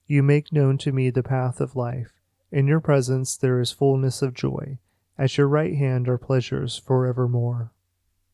You 0.07 0.23
make 0.23 0.51
known 0.51 0.77
to 0.79 0.91
me 0.91 1.09
the 1.09 1.23
path 1.23 1.61
of 1.61 1.75
life. 1.75 2.13
In 2.51 2.67
your 2.67 2.79
presence 2.79 3.37
there 3.37 3.59
is 3.59 3.71
fullness 3.71 4.21
of 4.21 4.33
joy. 4.33 4.79
At 5.17 5.37
your 5.37 5.47
right 5.47 5.75
hand 5.75 6.09
are 6.09 6.17
pleasures 6.17 6.77
forevermore. 6.77 7.71